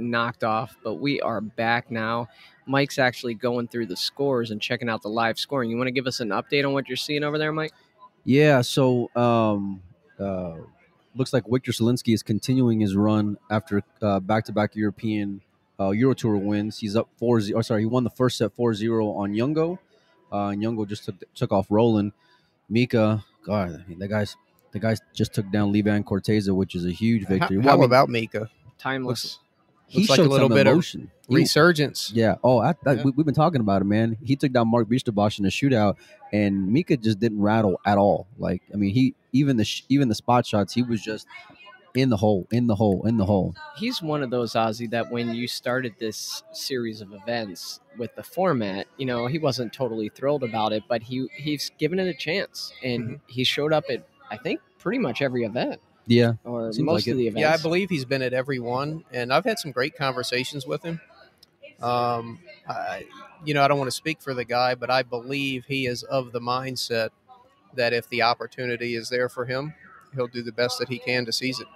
knocked 0.00 0.44
off, 0.44 0.76
but 0.84 0.94
we 0.94 1.20
are 1.20 1.40
back 1.40 1.90
now. 1.90 2.28
Mike's 2.66 2.98
actually 2.98 3.34
going 3.34 3.66
through 3.66 3.86
the 3.86 3.96
scores 3.96 4.50
and 4.50 4.60
checking 4.60 4.88
out 4.88 5.02
the 5.02 5.08
live 5.08 5.38
scoring. 5.38 5.70
You 5.70 5.76
want 5.76 5.88
to 5.88 5.92
give 5.92 6.06
us 6.06 6.20
an 6.20 6.28
update 6.28 6.64
on 6.64 6.72
what 6.72 6.88
you're 6.88 6.96
seeing 6.96 7.24
over 7.24 7.38
there, 7.38 7.52
Mike? 7.52 7.72
Yeah, 8.24 8.60
so 8.60 9.10
um, 9.16 9.82
uh, 10.18 10.56
looks 11.16 11.32
like 11.32 11.44
Wiktor 11.44 11.74
Zieliński 11.74 12.14
is 12.14 12.22
continuing 12.22 12.80
his 12.80 12.94
run 12.94 13.36
after 13.50 13.82
uh, 14.00 14.20
back-to-back 14.20 14.76
European 14.76 15.40
uh, 15.80 15.90
Euro 15.90 16.14
Tour 16.14 16.36
wins. 16.36 16.78
He's 16.78 16.94
up 16.94 17.08
4-0. 17.20 17.54
Oh, 17.56 17.62
sorry, 17.62 17.82
he 17.82 17.86
won 17.86 18.04
the 18.04 18.10
first 18.10 18.38
set 18.38 18.54
4-0 18.56 19.16
on 19.16 19.34
Youngo. 19.34 19.78
Uh, 20.32 20.48
and 20.48 20.62
Youngo 20.62 20.84
just 20.86 21.04
took 21.04 21.16
took 21.34 21.50
off 21.50 21.66
rolling. 21.70 22.12
Mika, 22.68 23.24
God, 23.44 23.82
I 23.84 23.88
mean, 23.88 23.98
the 23.98 24.06
guys 24.06 24.36
the 24.70 24.78
guys 24.78 25.00
just 25.12 25.34
took 25.34 25.50
down 25.50 25.72
Lee 25.72 25.82
Vann 25.82 26.04
Corteza, 26.04 26.54
which 26.54 26.76
is 26.76 26.86
a 26.86 26.92
huge 26.92 27.26
victory. 27.26 27.56
How, 27.56 27.64
Well, 27.64 27.74
I 27.74 27.76
mean, 27.78 27.84
about 27.86 28.08
Mika? 28.10 28.48
Timeless. 28.78 29.40
He 29.90 30.00
looks 30.00 30.10
like 30.10 30.18
a 30.18 30.22
showed 30.22 30.30
little 30.30 30.48
some 30.48 30.56
bit 30.56 30.66
of 30.66 30.72
emotion. 30.72 31.10
He- 31.28 31.34
Resurgence. 31.36 32.12
Yeah. 32.14 32.36
Oh, 32.44 32.58
I, 32.58 32.70
I, 32.86 32.92
Yeah. 32.92 33.02
We, 33.04 33.10
we've 33.12 33.26
been 33.26 33.34
talking 33.34 33.60
about 33.60 33.82
it, 33.82 33.86
man. 33.86 34.16
He 34.24 34.36
took 34.36 34.52
down 34.52 34.68
Marc 34.68 34.88
Bijsterbosch 34.88 35.38
in 35.38 35.44
a 35.46 35.48
shootout, 35.48 35.96
and 36.32 36.72
Mika 36.72 36.96
just 36.96 37.18
didn't 37.20 37.40
rattle 37.40 37.80
at 37.84 37.98
all. 37.98 38.26
Like, 38.38 38.62
I 38.72 38.76
mean, 38.76 38.94
he 38.94 39.14
even 39.32 39.56
the 39.56 39.64
sh- 39.64 39.82
even 39.88 40.08
the 40.08 40.14
spot 40.14 40.46
shots, 40.46 40.72
he 40.74 40.82
was 40.82 41.00
just 41.02 41.26
in 41.94 42.08
the 42.08 42.16
hole, 42.16 42.46
in 42.52 42.68
the 42.68 42.74
hole, 42.76 43.04
in 43.06 43.16
the 43.16 43.24
hole. 43.26 43.54
He's 43.76 44.00
one 44.00 44.22
of 44.22 44.30
those 44.30 44.52
Ozzy 44.52 44.88
that 44.90 45.10
when 45.10 45.34
you 45.34 45.48
started 45.48 45.94
this 45.98 46.42
series 46.52 47.00
of 47.00 47.12
events 47.12 47.80
with 47.98 48.14
the 48.14 48.22
format, 48.22 48.86
you 48.96 49.06
know, 49.06 49.26
he 49.26 49.38
wasn't 49.40 49.72
totally 49.72 50.08
thrilled 50.08 50.44
about 50.44 50.72
it, 50.72 50.84
but 50.88 51.02
he 51.02 51.26
he's 51.34 51.70
given 51.78 51.98
it 51.98 52.06
a 52.06 52.14
chance, 52.14 52.72
and 52.84 53.02
Mm-hmm. 53.04 53.14
he 53.26 53.42
showed 53.44 53.72
up 53.72 53.84
at 53.90 54.06
I 54.30 54.36
think 54.36 54.60
pretty 54.78 54.98
much 54.98 55.20
every 55.20 55.44
event 55.44 55.80
Yeah. 56.10 56.32
or 56.44 56.72
Seems 56.72 56.84
most 56.86 57.06
like 57.06 57.12
of 57.12 57.14
it. 57.14 57.18
the 57.18 57.28
events. 57.28 57.40
Yeah, 57.40 57.52
I 57.52 57.56
believe 57.56 57.88
he's 57.88 58.04
been 58.04 58.20
at 58.22 58.32
every 58.32 58.58
one, 58.58 59.04
and 59.12 59.32
I've 59.32 59.44
had 59.44 59.58
some 59.60 59.70
great 59.70 59.96
conversations 59.96 60.66
with 60.66 60.82
him. 60.82 61.00
Um, 61.80 62.40
I, 62.68 63.06
you 63.44 63.54
know, 63.54 63.62
I 63.62 63.68
don't 63.68 63.78
want 63.78 63.88
to 63.88 63.96
speak 63.96 64.20
for 64.20 64.34
the 64.34 64.44
guy, 64.44 64.74
but 64.74 64.90
I 64.90 65.02
believe 65.04 65.64
he 65.66 65.86
is 65.86 66.02
of 66.02 66.32
the 66.32 66.40
mindset 66.40 67.10
that 67.74 67.92
if 67.92 68.08
the 68.08 68.22
opportunity 68.22 68.96
is 68.96 69.08
there 69.08 69.28
for 69.28 69.44
him, 69.46 69.72
he'll 70.14 70.26
do 70.26 70.42
the 70.42 70.52
best 70.52 70.78
that 70.80 70.88
he 70.88 70.98
can 70.98 71.24
to 71.26 71.32
seize 71.32 71.60
it. 71.60 71.68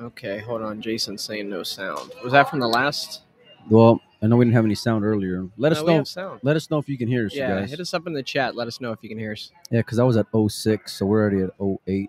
Okay, 0.00 0.38
hold 0.38 0.62
on. 0.62 0.80
Jason's 0.80 1.22
saying 1.22 1.50
no 1.50 1.64
sound. 1.64 2.12
Was 2.22 2.32
that 2.32 2.48
from 2.48 2.60
the 2.60 2.68
last? 2.68 3.22
Well, 3.68 4.00
I 4.22 4.28
know 4.28 4.36
we 4.36 4.44
didn't 4.44 4.54
have 4.54 4.64
any 4.64 4.76
sound 4.76 5.04
earlier. 5.04 5.48
Let 5.56 5.72
us 5.72 5.78
No, 5.78 5.84
we 5.84 5.94
know. 5.94 6.04
sound. 6.04 6.40
Let 6.44 6.54
us 6.56 6.70
know 6.70 6.78
if 6.78 6.88
you 6.88 6.96
can 6.96 7.08
hear 7.08 7.26
us, 7.26 7.34
you 7.34 7.40
Yeah, 7.40 7.60
guys. 7.60 7.70
hit 7.70 7.80
us 7.80 7.92
up 7.92 8.06
in 8.06 8.12
the 8.12 8.22
chat. 8.22 8.54
Let 8.54 8.68
us 8.68 8.80
know 8.80 8.92
if 8.92 9.00
you 9.02 9.08
can 9.08 9.18
hear 9.18 9.32
us. 9.32 9.50
Yeah, 9.72 9.80
because 9.80 9.98
I 9.98 10.04
was 10.04 10.16
at 10.16 10.26
06, 10.32 10.92
so 10.92 11.04
we're 11.04 11.20
already 11.20 11.42
at 11.42 11.50
08. 11.88 12.08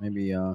Maybe 0.00 0.34
uh, 0.34 0.54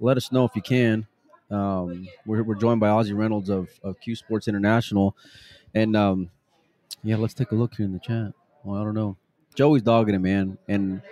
let 0.00 0.16
us 0.16 0.30
know 0.32 0.44
if 0.44 0.54
you 0.56 0.62
can. 0.62 1.06
Um, 1.50 2.08
we're, 2.26 2.42
we're 2.42 2.54
joined 2.54 2.80
by 2.80 2.88
Ozzy 2.88 3.16
Reynolds 3.16 3.48
of, 3.50 3.68
of 3.82 4.00
Cue 4.00 4.16
Sports 4.16 4.48
International. 4.48 5.16
And 5.74 5.96
um, 5.96 6.30
yeah, 7.02 7.16
let's 7.16 7.34
take 7.34 7.52
a 7.52 7.54
look 7.54 7.74
here 7.74 7.86
in 7.86 7.92
the 7.92 7.98
chat. 7.98 8.32
Well, 8.64 8.80
I 8.80 8.84
don't 8.84 8.94
know. 8.94 9.16
Joey's 9.54 9.82
dogging 9.82 10.14
it, 10.14 10.20
man. 10.20 10.58
And 10.68 11.02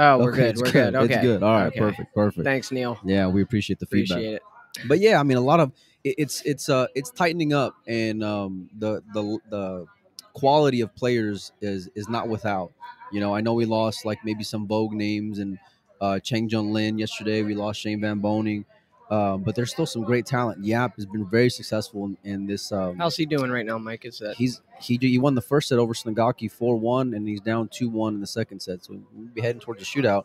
Oh, 0.00 0.18
we're 0.18 0.30
okay, 0.32 0.52
good. 0.52 0.56
We're 0.58 0.70
good. 0.70 0.94
Okay. 0.94 1.14
It's 1.14 1.22
good. 1.22 1.42
All 1.42 1.52
right, 1.52 1.66
Okay. 1.66 1.78
perfect, 1.80 2.14
perfect. 2.14 2.44
Thanks, 2.44 2.70
Neil. 2.70 2.98
Yeah, 3.04 3.26
we 3.26 3.42
appreciate 3.42 3.80
the 3.80 3.86
feedback. 3.86 4.18
Appreciate 4.18 4.34
it. 4.34 4.42
but 4.86 5.00
yeah, 5.00 5.18
I 5.18 5.24
mean, 5.24 5.38
a 5.38 5.42
lot 5.42 5.58
of 5.58 5.72
it, 6.04 6.14
it's 6.18 6.40
it's 6.42 6.68
uh 6.68 6.86
it's 6.94 7.10
tightening 7.10 7.52
up, 7.52 7.74
and 7.88 8.22
um 8.22 8.70
the 8.78 9.02
the 9.12 9.38
the 9.50 9.86
quality 10.34 10.82
of 10.82 10.94
players 10.94 11.50
is 11.60 11.90
is 11.96 12.08
not 12.08 12.28
without. 12.28 12.70
You 13.10 13.20
know, 13.20 13.34
I 13.34 13.40
know 13.40 13.54
we 13.54 13.64
lost 13.64 14.04
like 14.04 14.24
maybe 14.24 14.44
some 14.44 14.66
Vogue 14.66 14.92
names 14.92 15.38
and 15.38 15.58
uh, 16.00 16.18
Chang 16.20 16.48
Jung-Lin 16.48 16.98
yesterday. 16.98 17.42
We 17.42 17.54
lost 17.54 17.80
Shane 17.80 18.00
Van 18.00 18.20
Boening, 18.20 18.64
uh, 19.10 19.36
but 19.36 19.54
there's 19.54 19.70
still 19.70 19.86
some 19.86 20.02
great 20.04 20.26
talent. 20.26 20.64
Yapp 20.64 20.96
has 20.96 21.06
been 21.06 21.26
very 21.28 21.50
successful 21.50 22.04
in, 22.04 22.18
in 22.24 22.46
this. 22.46 22.70
Um, 22.70 22.98
How's 22.98 23.16
he 23.16 23.26
doing 23.26 23.50
right 23.50 23.66
now, 23.66 23.78
Mike? 23.78 24.04
Is 24.04 24.18
that 24.18 24.36
he's 24.36 24.60
he 24.80 24.98
he 25.00 25.18
won 25.18 25.34
the 25.34 25.40
first 25.40 25.68
set 25.68 25.78
over 25.78 25.94
Snagaki 25.94 26.50
four 26.50 26.76
one, 26.76 27.14
and 27.14 27.26
he's 27.26 27.40
down 27.40 27.68
two 27.68 27.88
one 27.88 28.14
in 28.14 28.20
the 28.20 28.26
second 28.26 28.60
set. 28.60 28.84
So 28.84 29.00
we'll 29.12 29.28
be 29.28 29.40
heading 29.40 29.60
towards 29.60 29.80
the 29.80 29.86
shootout. 29.86 30.24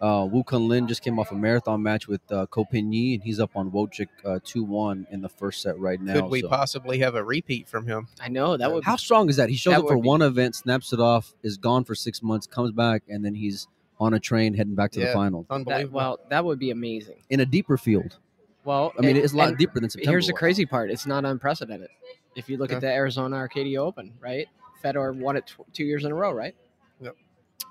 Uh, 0.00 0.28
Wu 0.30 0.44
Kun 0.44 0.68
Lin 0.68 0.86
just 0.86 1.02
came 1.02 1.18
off 1.18 1.32
a 1.32 1.34
marathon 1.34 1.82
match 1.82 2.06
with 2.06 2.20
uh, 2.30 2.46
Ko 2.46 2.64
Pin 2.64 2.92
Yi, 2.92 3.14
and 3.14 3.22
he's 3.22 3.40
up 3.40 3.50
on 3.56 3.70
Wojcik 3.72 4.06
uh, 4.24 4.38
two 4.44 4.62
one 4.62 5.06
in 5.10 5.20
the 5.22 5.28
first 5.28 5.60
set 5.60 5.76
right 5.78 6.00
now. 6.00 6.14
Could 6.20 6.30
we 6.30 6.40
so- 6.42 6.48
possibly 6.48 6.98
have 7.00 7.16
a 7.16 7.24
repeat 7.24 7.68
from 7.68 7.86
him? 7.86 8.06
I 8.20 8.28
know 8.28 8.56
that 8.56 8.72
would. 8.72 8.84
How 8.84 8.94
strong 8.96 9.28
is 9.28 9.36
that? 9.36 9.48
He 9.48 9.56
shows 9.56 9.72
That 9.72 9.80
up 9.80 9.88
for 9.88 9.96
would 9.96 10.02
be- 10.02 10.08
one 10.08 10.22
event, 10.22 10.54
snaps 10.54 10.92
it 10.92 11.00
off, 11.00 11.34
is 11.42 11.56
gone 11.56 11.82
for 11.84 11.94
six 11.96 12.22
months, 12.22 12.46
comes 12.46 12.70
back, 12.70 13.02
and 13.08 13.24
then 13.24 13.34
he's 13.34 13.66
on 13.98 14.14
a 14.14 14.20
train 14.20 14.54
heading 14.54 14.76
back 14.76 14.92
to 14.92 15.00
the 15.00 15.06
Yeah. 15.06 15.12
final 15.14 15.44
that, 15.66 15.90
well, 15.90 16.20
that 16.30 16.44
would 16.44 16.60
be 16.60 16.70
amazing. 16.70 17.16
in 17.30 17.40
a 17.40 17.46
deeper 17.46 17.76
field. 17.76 18.16
Well, 18.64 18.92
I 18.96 19.00
mean, 19.00 19.16
and- 19.16 19.24
it's 19.24 19.32
a 19.32 19.36
lot 19.36 19.56
deeper 19.58 19.80
than 19.80 19.90
September. 19.90 20.12
Here's 20.12 20.28
the 20.28 20.32
crazy 20.32 20.64
part: 20.66 20.92
it's 20.92 21.06
not 21.06 21.24
unprecedented. 21.24 21.88
If 22.36 22.48
you 22.48 22.56
look 22.56 22.70
Yeah. 22.70 22.76
at 22.76 22.82
the 22.82 22.92
Arizona 22.92 23.34
Arcadia 23.34 23.82
Open, 23.82 24.12
right? 24.20 24.46
Fedor 24.80 25.12
won 25.14 25.36
it 25.36 25.48
tw- 25.48 25.74
two 25.74 25.82
years 25.84 26.04
in 26.04 26.12
a 26.12 26.14
row, 26.14 26.30
right? 26.30 26.54
Yep. 27.00 27.16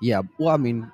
Yeah, 0.02 0.20
well, 0.38 0.50
I 0.50 0.58
mean, 0.58 0.92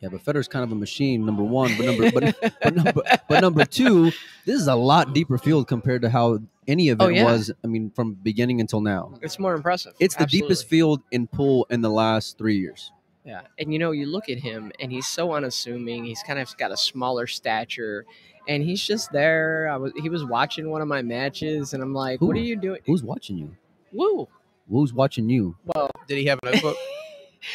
yeah, 0.00 0.08
but 0.10 0.20
Fedor's 0.22 0.48
kind 0.48 0.62
of 0.62 0.72
a 0.72 0.74
machine. 0.74 1.24
Number 1.24 1.42
one, 1.42 1.74
but 1.76 1.86
number 1.86 2.10
but, 2.10 2.54
but 2.62 2.74
number 2.76 3.02
but 3.28 3.40
number 3.40 3.64
two, 3.64 4.06
this 4.44 4.60
is 4.60 4.66
a 4.68 4.74
lot 4.74 5.14
deeper 5.14 5.38
field 5.38 5.68
compared 5.68 6.02
to 6.02 6.10
how 6.10 6.38
any 6.68 6.90
oh, 6.90 6.92
event 6.92 7.10
Oh, 7.10 7.14
yeah. 7.14 7.24
was. 7.24 7.50
I 7.64 7.66
mean, 7.66 7.90
from 7.94 8.14
beginning 8.14 8.60
until 8.60 8.80
now, 8.80 9.14
It's 9.22 9.38
more 9.38 9.54
impressive. 9.54 9.94
it's 10.00 10.14
the 10.14 10.22
Absolutely. 10.24 10.48
deepest 10.48 10.68
field 10.68 11.02
in 11.10 11.26
pool 11.26 11.66
in 11.70 11.80
the 11.80 11.90
last 11.90 12.36
three 12.38 12.58
years. 12.58 12.92
Yeah, 13.24 13.40
and 13.58 13.72
you 13.72 13.78
know, 13.80 13.90
you 13.90 14.06
look 14.06 14.28
at 14.28 14.38
him, 14.38 14.70
and 14.78 14.92
he's 14.92 15.08
so 15.08 15.32
unassuming. 15.32 16.04
He's 16.04 16.22
kind 16.22 16.38
of 16.38 16.56
got 16.58 16.70
a 16.70 16.76
smaller 16.76 17.26
stature, 17.26 18.04
and 18.46 18.62
he's 18.62 18.80
just 18.80 19.10
there. 19.10 19.68
I 19.68 19.76
was 19.78 19.92
he 20.00 20.08
was 20.08 20.24
watching 20.24 20.70
one 20.70 20.80
of 20.80 20.86
my 20.88 21.02
matches, 21.02 21.72
and 21.74 21.82
I'm 21.82 21.92
like, 21.94 22.20
"What 22.20 22.36
are 22.36 22.40
you 22.40 22.54
doing?" 22.54 22.80
Who's 22.86 23.02
watching 23.02 23.36
you? 23.38 23.56
Woo! 23.92 24.28
Who's 24.70 24.92
watching 24.92 25.28
you? 25.28 25.56
Well, 25.64 25.90
Did 26.06 26.18
he 26.18 26.26
have 26.26 26.38
a 26.42 26.46
notebook? 26.52 26.76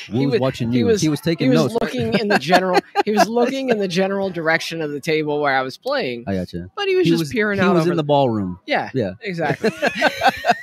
Who's 0.10 0.32
was- 0.32 0.40
watching 0.40 0.72
he 0.72 0.80
you? 0.80 0.86
was- 0.88 1.02
he 1.02 1.10
was 1.10 1.22
taking 1.22 1.52
he 1.52 1.58
was 1.58 1.72
notes. 1.72 1.78
looking 1.82 2.14
in 2.14 2.28
the 2.28 2.40
general. 2.40 2.80
he 3.06 3.12
was 3.12 3.28
looking 3.30 3.70
in 3.70 3.78
the 3.78 3.88
general 3.88 4.30
direction 4.30 4.82
of 4.82 4.92
the 4.92 5.00
table 5.00 5.42
where 5.42 5.56
I 5.56 5.62
was 5.62 5.78
playing, 5.78 6.24
I 6.28 6.36
got 6.36 6.54
you. 6.54 6.70
but 6.76 6.88
he 6.88 6.96
was 6.96 7.06
he 7.06 7.12
just 7.12 7.20
was 7.22 7.30
peering 7.32 7.60
he 7.60 7.64
out 7.66 7.70
He 7.70 7.74
was 7.74 7.82
over 7.84 7.92
in 7.92 7.98
the 7.98 8.04
ballroom. 8.04 8.60
Yeah, 8.66 8.90
Yeah. 8.94 9.14
exactly. 9.22 9.70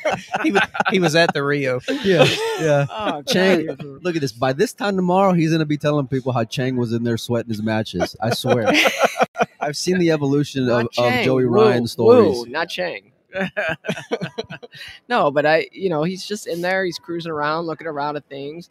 he, 0.43 0.51
was, 0.53 0.63
he 0.91 1.01
was 1.01 1.15
at 1.15 1.33
the 1.35 1.43
Rio. 1.45 1.81
Yeah, 2.03 2.25
yeah. 2.61 2.87
oh, 2.91 3.23
Chang- 3.23 3.61
he 3.61 3.67
Look 4.03 4.15
at 4.17 4.21
this. 4.23 4.33
By 4.33 4.53
this 4.53 4.73
time 4.73 4.97
tomorrow, 4.97 5.33
he's 5.33 5.53
gonna 5.53 5.67
be 5.67 5.77
telling 5.77 6.07
people 6.07 6.33
how 6.33 6.45
Chang 6.45 6.77
was 6.77 6.93
in 6.93 7.05
there 7.05 7.17
sweating 7.19 7.51
his 7.51 7.63
matches. 7.63 8.17
I 8.21 8.31
swear. 8.35 8.73
I've 9.61 9.77
seen 9.77 9.99
the 9.99 10.11
evolution 10.13 10.69
of, 10.71 10.87
of 10.87 10.93
Chang. 10.93 11.25
Joey 11.25 11.45
Woo, 11.47 11.53
Ryan's 11.55 11.93
stories. 11.93 12.37
woo, 12.39 12.47
not 12.47 12.69
Chang. 12.69 13.13
no, 15.09 15.31
but 15.31 15.47
I, 15.47 15.69
you 15.73 15.89
know, 15.91 16.03
he's 16.03 16.27
just 16.27 16.47
in 16.47 16.61
there. 16.63 16.85
He's 16.85 16.99
cruising 16.99 17.31
around, 17.33 17.67
looking 17.67 17.87
around 17.87 18.17
at 18.17 18.27
things, 18.29 18.71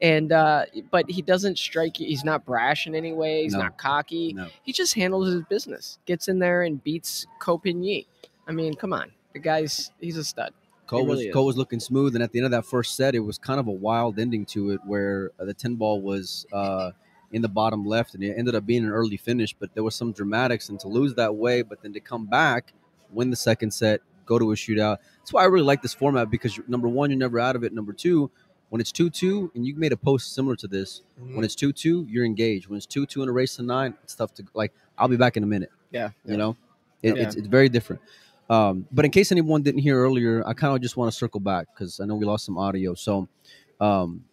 and 0.00 0.32
uh, 0.32 0.64
but 0.90 1.10
he 1.10 1.22
doesn't 1.22 1.58
strike 1.58 1.98
you. 2.00 2.06
He's 2.06 2.24
not 2.24 2.44
brash 2.44 2.86
in 2.86 2.94
any 2.94 3.12
way. 3.12 3.42
He's 3.42 3.52
No. 3.54 3.60
not 3.60 3.78
cocky. 3.78 4.32
No. 4.32 4.46
He 4.62 4.72
just 4.72 4.94
handles 4.94 5.32
his 5.32 5.42
business. 5.48 5.98
Gets 6.06 6.28
in 6.28 6.38
there 6.38 6.62
and 6.62 6.82
beats 6.82 7.26
Ko 7.40 7.58
Pin 7.58 7.82
Yi. 7.82 8.06
I 8.46 8.52
mean, 8.52 8.74
come 8.74 8.92
on, 8.92 9.10
the 9.32 9.38
guy's 9.40 9.90
he's 10.00 10.16
a 10.16 10.24
stud. 10.24 10.52
Cole 10.86 11.00
really 11.00 11.08
was 11.10 11.20
is. 11.26 11.32
Cole 11.34 11.44
was 11.46 11.56
looking 11.58 11.80
smooth, 11.80 12.14
and 12.14 12.22
at 12.24 12.32
the 12.32 12.38
end 12.38 12.46
of 12.46 12.52
that 12.52 12.64
first 12.64 12.96
set, 12.96 13.14
it 13.14 13.20
was 13.20 13.36
kind 13.36 13.60
of 13.60 13.66
a 13.66 13.72
wild 13.72 14.18
ending 14.18 14.46
to 14.46 14.70
it, 14.70 14.80
where 14.86 15.32
uh, 15.38 15.44
the 15.44 15.52
ten 15.52 15.74
ball 15.74 16.00
was 16.00 16.46
uh, 16.52 16.92
in 17.32 17.42
the 17.42 17.48
bottom 17.48 17.84
left, 17.84 18.14
and 18.14 18.24
it 18.24 18.34
ended 18.38 18.54
up 18.54 18.64
being 18.64 18.84
an 18.84 18.90
early 18.90 19.18
finish. 19.18 19.52
But 19.52 19.74
there 19.74 19.82
was 19.84 19.94
some 19.94 20.12
dramatics, 20.12 20.70
and 20.70 20.80
to 20.80 20.88
lose 20.88 21.14
that 21.16 21.34
way, 21.34 21.60
but 21.60 21.82
then 21.82 21.92
to 21.92 22.00
come 22.00 22.24
back, 22.24 22.72
win 23.12 23.28
the 23.28 23.36
second 23.36 23.72
set, 23.72 24.00
go 24.24 24.38
to 24.38 24.52
a 24.52 24.54
shootout. 24.54 24.96
That's 25.18 25.32
why 25.32 25.42
I 25.42 25.46
really 25.46 25.66
like 25.66 25.82
this 25.82 25.92
format 25.92 26.30
because 26.30 26.58
number 26.68 26.88
one, 26.88 27.10
you're 27.10 27.18
never 27.18 27.38
out 27.38 27.54
of 27.54 27.64
it. 27.64 27.74
Number 27.74 27.92
two, 27.92 28.30
when 28.70 28.80
it's 28.80 28.92
two 28.92 29.10
two, 29.10 29.50
and 29.54 29.66
you 29.66 29.74
made 29.76 29.92
a 29.92 29.96
post 29.96 30.34
similar 30.34 30.56
to 30.56 30.68
this. 30.68 31.02
When 31.16 31.44
it's 31.44 31.54
two 31.54 31.72
two, 31.72 32.06
you're 32.08 32.24
engaged. 32.24 32.68
When 32.68 32.76
it's 32.76 32.86
two 32.86 33.06
two 33.06 33.22
in 33.22 33.28
a 33.28 33.32
race 33.32 33.56
to 33.56 33.62
nine, 33.62 33.94
it's 34.02 34.14
tough 34.14 34.34
to 34.34 34.44
like. 34.54 34.72
I'll 34.96 35.08
be 35.08 35.16
back 35.16 35.36
in 35.36 35.42
a 35.42 35.46
minute. 35.46 35.70
Yeah, 35.90 36.10
You 36.24 36.36
know, 36.36 36.56
it, 37.02 37.16
Yeah. 37.16 37.22
it's 37.22 37.36
it's 37.36 37.46
very 37.46 37.68
different. 37.68 38.02
Um, 38.50 38.86
but 38.90 39.04
in 39.04 39.10
case 39.10 39.30
anyone 39.30 39.62
didn't 39.62 39.80
hear 39.80 39.98
earlier, 39.98 40.42
I 40.46 40.54
kind 40.54 40.74
of 40.74 40.80
just 40.80 40.96
want 40.96 41.12
to 41.12 41.16
circle 41.16 41.40
back 41.40 41.68
because 41.72 42.00
I 42.00 42.04
know 42.06 42.14
we 42.14 42.24
lost 42.24 42.46
some 42.46 42.56
audio. 42.56 42.94
So, 42.94 43.28
um, 43.80 44.24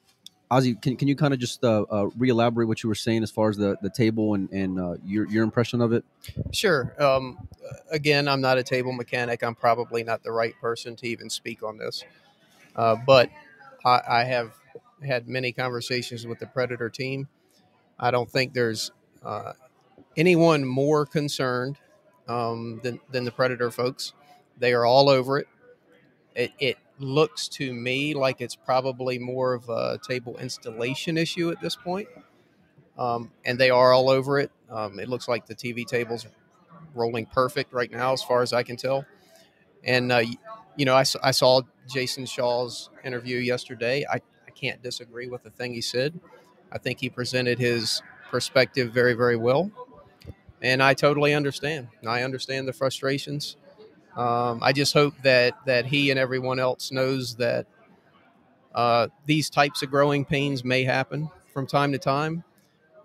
Ozzy, 0.50 0.82
can, 0.82 0.96
can 0.96 1.08
you 1.08 1.16
kind 1.16 1.34
of 1.34 1.40
just 1.40 1.64
uh, 1.64 1.82
uh, 1.92 2.10
re-elaborate 2.18 2.68
what 2.68 2.82
you 2.82 2.88
were 2.88 2.96
saying 2.96 3.24
as 3.24 3.32
far 3.32 3.50
as 3.50 3.58
the, 3.58 3.78
the 3.82 3.90
table 3.90 4.36
and, 4.36 4.50
and 4.52 4.80
uh, 4.80 4.96
your 5.04 5.28
your 5.30 5.44
impression 5.44 5.82
of 5.82 5.92
it? 5.92 6.06
Sure. 6.52 6.94
Um, 7.02 7.48
again, 7.92 8.28
I'm 8.28 8.42
not 8.42 8.58
a 8.58 8.64
table 8.64 8.92
mechanic. 8.94 9.44
I'm 9.44 9.56
probably 9.56 10.04
not 10.04 10.24
the 10.24 10.32
right 10.32 10.56
person 10.62 10.96
to 10.98 11.08
even 11.08 11.30
speak 11.30 11.62
on 11.64 11.78
this. 11.78 12.04
Uh, 12.76 12.96
but 13.06 13.30
I, 13.86 14.02
I 14.08 14.24
have 14.24 14.54
had 15.06 15.28
many 15.28 15.52
conversations 15.52 16.26
with 16.26 16.40
the 16.40 16.48
Predator 16.48 16.90
team. 16.90 17.28
I 18.00 18.12
don't 18.12 18.30
think 18.30 18.54
there's 18.54 18.92
uh, 19.24 19.54
anyone 20.18 20.66
more 20.66 21.06
concerned 21.06 21.78
um, 22.28 22.80
than, 22.84 23.00
than 23.12 23.24
the 23.24 23.32
Predator 23.32 23.72
folks. 23.72 24.14
They 24.58 24.74
are 24.74 24.86
all 24.86 25.10
over 25.10 25.40
it. 25.40 25.48
It, 26.36 26.52
it 26.60 26.78
looks 27.00 27.48
to 27.48 27.74
me 27.74 28.14
like 28.14 28.42
it's 28.42 28.56
probably 28.56 29.20
more 29.20 29.54
of 29.54 29.70
a 29.70 30.00
table 30.06 30.38
installation 30.38 31.18
issue 31.18 31.52
at 31.52 31.62
this 31.62 31.76
point. 31.76 32.08
Um, 32.98 33.32
and 33.46 33.60
they 33.60 33.70
are 33.70 33.94
all 33.94 34.10
over 34.10 34.40
it. 34.40 34.52
Um, 34.70 35.00
it 35.00 35.10
looks 35.10 35.28
like 35.28 35.46
the 35.46 35.56
TV 35.56 35.86
tables 35.86 36.26
rolling 36.94 37.26
perfect 37.26 37.74
right 37.74 37.92
now, 37.92 38.14
as 38.14 38.24
far 38.24 38.42
as 38.42 38.54
I 38.54 38.64
can 38.64 38.78
tell. 38.78 39.06
And 39.84 40.12
uh, 40.12 40.24
you 40.76 40.86
know, 40.86 40.96
I, 40.96 41.04
I 41.24 41.32
saw 41.32 41.62
Jason 41.88 42.26
Shaw's 42.26 42.90
interview 43.04 43.38
yesterday. 43.38 44.06
I, 44.10 44.16
I 44.16 44.52
can't 44.52 44.82
disagree 44.82 45.28
with 45.28 45.44
the 45.44 45.50
thing 45.50 45.74
he 45.74 45.82
said. 45.82 46.20
I 46.72 46.78
think 46.78 47.00
he 47.00 47.10
presented 47.10 47.60
his 47.60 48.02
perspective 48.30 48.92
very, 48.92 49.14
very 49.14 49.38
well. 49.38 49.72
And 50.62 50.82
I 50.82 50.94
totally 50.94 51.34
understand. 51.34 51.90
I 52.06 52.24
understand 52.24 52.68
the 52.68 52.74
frustrations. 52.74 53.58
Um, 54.16 54.60
I 54.64 54.72
just 54.72 54.94
hope 54.94 55.14
that 55.24 55.54
that 55.66 55.86
he 55.86 56.10
and 56.10 56.20
everyone 56.20 56.60
else 56.60 56.92
knows 56.92 57.36
that 57.36 57.68
uh, 58.74 59.08
these 59.26 59.50
types 59.50 59.84
of 59.84 59.92
growing 59.92 60.26
pains 60.26 60.64
may 60.64 60.84
happen 60.84 61.30
from 61.54 61.68
time 61.68 61.92
to 61.92 61.98
time, 61.98 62.44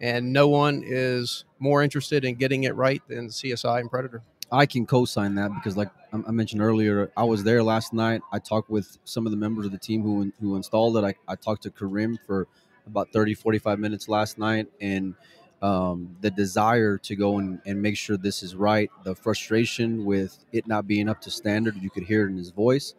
and 0.01 0.33
no 0.33 0.49
one 0.49 0.83
is 0.85 1.45
more 1.59 1.83
interested 1.83 2.25
in 2.25 2.37
getting 2.37 2.65
it 2.65 2.75
right 2.77 3.03
than 3.09 3.29
CSI 3.29 3.81
and 3.81 3.91
Predator. 3.91 4.23
I 4.53 4.67
can 4.67 4.87
co-sign 4.87 5.37
that 5.37 5.53
because, 5.55 5.77
like 5.77 5.91
I 6.13 6.31
mentioned 6.31 6.61
earlier, 6.61 7.11
I 7.17 7.25
was 7.25 7.45
there 7.45 7.63
last 7.63 7.93
night. 7.93 8.23
I 8.33 8.39
talked 8.39 8.69
with 8.71 8.99
some 9.05 9.27
of 9.27 9.31
the 9.31 9.37
members 9.37 9.67
of 9.67 9.73
the 9.73 9.79
team 9.79 10.03
who 10.03 10.33
who 10.41 10.57
installed 10.57 10.97
it. 10.97 11.05
I, 11.05 11.15
I 11.33 11.37
talked 11.37 11.63
to 11.65 11.71
Karim 11.71 12.19
for 12.27 12.49
about 12.87 13.13
30, 13.13 13.35
45 13.35 13.79
minutes 13.79 14.09
last 14.09 14.39
night, 14.39 14.67
and 14.81 15.15
um, 15.63 16.17
the 16.21 16.31
desire 16.31 16.97
to 16.99 17.17
go 17.17 17.39
and, 17.39 17.61
and 17.67 17.81
make 17.81 17.97
sure 17.97 18.17
this 18.17 18.43
is 18.43 18.57
right, 18.57 18.91
the 19.05 19.15
frustration 19.15 20.05
with 20.05 20.39
it 20.53 20.67
not 20.67 20.87
being 20.87 21.09
up 21.09 21.21
to 21.23 21.31
standard, 21.31 21.77
you 21.77 21.91
could 21.91 22.05
hear 22.05 22.27
it 22.27 22.31
in 22.31 22.37
his 22.37 22.51
voice. 22.51 22.95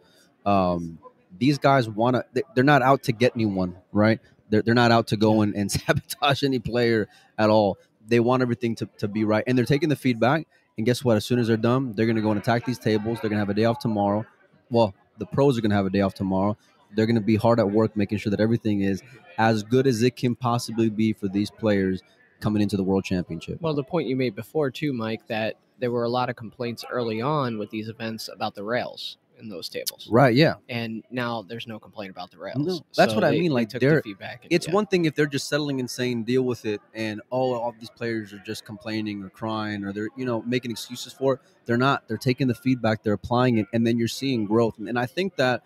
Um, 0.46 0.98
these 1.38 1.58
guys 1.58 1.88
want 1.88 2.16
to, 2.16 2.44
they're 2.54 2.64
not 2.64 2.82
out 2.82 3.02
to 3.04 3.12
get 3.12 3.32
anyone, 3.34 3.76
right? 3.92 4.20
They're, 4.50 4.62
they're 4.62 4.74
not 4.74 4.92
out 4.92 5.08
to 5.08 5.16
go 5.16 5.42
and, 5.42 5.54
and 5.54 5.70
sabotage 5.72 6.44
any 6.44 6.58
player 6.58 7.08
at 7.38 7.50
all. 7.50 7.78
They 8.06 8.20
want 8.20 8.42
everything 8.42 8.74
to, 8.76 8.88
to 8.98 9.08
be 9.08 9.24
right. 9.24 9.44
And 9.46 9.56
they're 9.56 9.64
taking 9.64 9.88
the 9.88 9.96
feedback. 9.96 10.46
And 10.76 10.86
guess 10.86 11.04
what? 11.04 11.16
As 11.16 11.24
soon 11.24 11.38
as 11.38 11.48
they're 11.48 11.56
done, 11.56 11.92
they're 11.92 12.06
going 12.06 12.16
to 12.16 12.22
go 12.22 12.30
and 12.30 12.40
attack 12.40 12.64
these 12.64 12.78
tables. 12.78 13.18
They're 13.20 13.28
going 13.28 13.38
to 13.38 13.44
have 13.44 13.50
a 13.50 13.54
day 13.54 13.64
off 13.64 13.78
tomorrow. 13.78 14.24
Well, 14.70 14.94
the 15.18 15.26
pros 15.26 15.58
are 15.58 15.60
going 15.60 15.70
to 15.70 15.76
have 15.76 15.86
a 15.86 15.90
day 15.90 16.00
off 16.00 16.14
tomorrow. 16.14 16.56
They're 16.94 17.06
going 17.06 17.16
to 17.16 17.22
be 17.22 17.36
hard 17.36 17.60
at 17.60 17.70
work 17.70 17.96
making 17.96 18.18
sure 18.18 18.30
that 18.30 18.40
everything 18.40 18.80
is 18.82 19.02
as 19.38 19.62
good 19.62 19.86
as 19.86 20.02
it 20.02 20.16
can 20.16 20.34
possibly 20.34 20.90
be 20.90 21.12
for 21.12 21.28
these 21.28 21.50
players 21.50 22.02
coming 22.40 22.62
into 22.62 22.76
the 22.76 22.82
world 22.82 23.04
championship. 23.04 23.58
Well, 23.60 23.74
the 23.74 23.84
point 23.84 24.08
you 24.08 24.16
made 24.16 24.34
before 24.34 24.70
too, 24.70 24.92
Mike, 24.92 25.26
that 25.28 25.56
there 25.78 25.90
were 25.90 26.04
a 26.04 26.08
lot 26.08 26.28
of 26.28 26.36
complaints 26.36 26.84
early 26.90 27.20
on 27.20 27.58
with 27.58 27.70
these 27.70 27.88
events 27.88 28.28
about 28.28 28.54
the 28.54 28.64
rails 28.64 29.16
in 29.42 29.48
those 29.48 29.68
tables. 29.68 30.08
Right. 30.10 30.34
Yeah. 30.34 30.54
And 30.68 31.02
now 31.10 31.42
there's 31.42 31.66
no 31.66 31.78
complaint 31.78 32.10
about 32.10 32.30
the 32.30 32.38
rails. 32.38 32.56
No, 32.64 32.80
that's 32.96 33.12
So 33.12 33.16
what 33.16 33.24
I 33.24 33.30
they- 33.32 33.40
mean, 33.40 33.50
like, 33.52 33.68
took 33.68 33.80
they're- 33.80 33.96
the 33.96 34.02
feedback. 34.02 34.44
and- 34.44 34.52
It's 34.52 34.66
yeah. 34.68 34.72
one 34.74 34.86
thing 34.86 35.04
if 35.04 35.14
they're 35.14 35.26
just 35.26 35.48
settling 35.48 35.80
and 35.80 35.90
saying 35.90 36.24
deal 36.24 36.42
with 36.42 36.64
it, 36.64 36.80
and 36.94 37.20
all 37.30 37.68
of 37.68 37.78
these 37.78 37.90
players 37.90 38.32
are 38.32 38.38
just 38.46 38.64
complaining 38.64 39.22
or 39.22 39.28
crying 39.28 39.84
or 39.84 39.92
they're 39.92 40.08
you 40.16 40.24
know 40.24 40.40
making 40.42 40.70
excuses 40.70 41.12
for 41.12 41.34
it. 41.34 41.40
They're 41.66 41.76
not. 41.76 42.08
They're 42.08 42.16
taking 42.16 42.46
the 42.48 42.54
feedback, 42.54 43.02
they're 43.02 43.12
applying 43.12 43.58
it, 43.58 43.66
and 43.72 43.86
then 43.86 43.98
you're 43.98 44.08
seeing 44.08 44.46
growth. 44.46 44.78
And, 44.78 44.88
and 44.88 44.98
I 44.98 45.06
think 45.06 45.36
that 45.36 45.62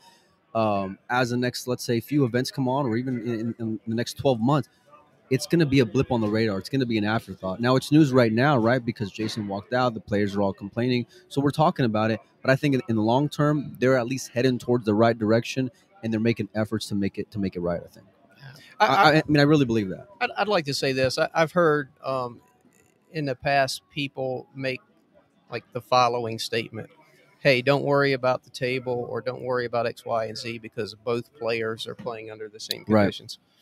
um, 0.54 0.98
as 1.10 1.28
the 1.30 1.36
next, 1.36 1.66
let's 1.68 1.84
say, 1.84 2.00
few 2.00 2.24
events 2.24 2.50
come 2.50 2.66
on, 2.66 2.86
or 2.86 2.96
even 2.96 3.18
in, 3.26 3.54
in 3.58 3.80
the 3.86 3.94
next 3.94 4.14
12 4.16 4.40
months, 4.40 4.70
it's 5.30 5.46
going 5.46 5.60
to 5.60 5.66
be 5.66 5.80
a 5.80 5.86
blip 5.86 6.12
on 6.12 6.20
the 6.20 6.28
radar. 6.28 6.58
It's 6.58 6.68
going 6.68 6.80
to 6.80 6.86
be 6.86 6.98
an 6.98 7.04
afterthought. 7.04 7.60
Now 7.60 7.76
it's 7.76 7.90
news 7.90 8.12
right 8.12 8.32
now, 8.32 8.56
right? 8.56 8.84
Because 8.84 9.10
Jason 9.10 9.48
walked 9.48 9.72
out, 9.72 9.94
the 9.94 10.00
players 10.00 10.36
are 10.36 10.42
all 10.42 10.52
complaining, 10.52 11.06
so 11.28 11.40
we're 11.40 11.50
talking 11.50 11.84
about 11.84 12.10
it. 12.10 12.20
But 12.42 12.50
I 12.50 12.56
think 12.56 12.80
in, 12.88 12.96
the 12.96 13.02
long 13.02 13.28
term, 13.28 13.76
they're 13.78 13.96
at 13.96 14.06
least 14.06 14.30
heading 14.30 14.58
towards 14.58 14.84
the 14.84 14.94
right 14.94 15.18
direction, 15.18 15.70
and 16.02 16.12
they're 16.12 16.20
making 16.20 16.48
efforts 16.54 16.86
to 16.88 16.94
make 16.94 17.18
it 17.18 17.30
to 17.32 17.38
make 17.38 17.56
it 17.56 17.60
right. 17.60 17.80
I 17.84 17.88
think. 17.88 18.06
I, 18.78 18.86
I, 18.86 19.16
I, 19.16 19.22
mean, 19.26 19.40
I 19.40 19.44
really 19.44 19.64
believe 19.64 19.88
that. 19.88 20.06
I'd, 20.20 20.30
I'd 20.36 20.48
like 20.48 20.66
to 20.66 20.74
say 20.74 20.92
this. 20.92 21.18
I, 21.18 21.28
I've 21.34 21.52
heard 21.52 21.88
um, 22.04 22.40
in 23.12 23.24
the 23.24 23.34
past 23.34 23.82
people 23.90 24.46
make 24.54 24.80
like 25.50 25.64
the 25.72 25.80
following 25.80 26.38
statement 26.38 26.90
Hey, 27.46 27.62
don't 27.62 27.84
worry 27.84 28.12
about 28.12 28.42
the 28.42 28.50
table 28.50 29.06
or 29.08 29.20
don't 29.20 29.42
worry 29.42 29.66
about 29.66 29.86
X, 29.86 30.04
Y, 30.04 30.24
and 30.24 30.36
Z 30.36 30.58
because 30.58 30.94
both 30.94 31.32
players 31.38 31.86
are 31.86 31.94
playing 31.94 32.30
under 32.30 32.48
the 32.48 32.58
same 32.58 32.84
conditions." 32.84 33.38
Right. 33.38 33.55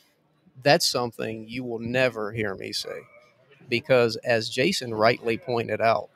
That's 0.63 0.87
something 0.87 1.47
you 1.49 1.65
will 1.65 1.79
never 1.79 2.33
hear 2.33 2.55
me 2.55 2.73
say 2.73 3.01
because, 3.69 4.17
as 4.17 4.49
Jason 4.49 4.95
rightly 4.95 5.37
pointed 5.39 5.81
out, 5.81 6.11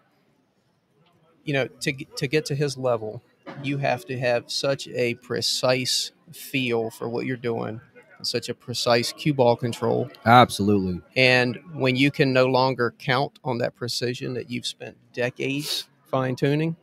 you 1.44 1.55
know, 1.55 1.67
to, 1.81 1.93
get- 1.93 2.17
to 2.17 2.26
get 2.26 2.44
to 2.46 2.55
his 2.55 2.76
level, 2.76 3.23
you 3.62 3.79
have 3.79 4.05
to 4.06 4.19
have 4.19 4.50
such 4.50 4.87
a 4.88 5.14
precise 5.14 6.12
feel 6.32 6.90
for 6.90 7.08
what 7.08 7.25
you're 7.26 7.37
doing, 7.37 7.81
such 8.23 8.49
a 8.49 8.55
precise 8.55 9.12
cue 9.12 9.32
ball 9.32 9.56
control. 9.56 10.11
Absolutely. 10.26 11.00
And 11.17 11.58
when 11.73 11.96
you 11.96 12.11
can 12.11 12.32
no 12.32 12.46
longer 12.46 12.94
count 12.99 13.38
on 13.44 13.58
that 13.58 13.75
precision 13.76 14.35
that 14.35 14.50
you've 14.50 14.67
spent 14.67 14.96
decades 15.14 15.88
fine 16.11 16.37
tuning, 16.37 16.76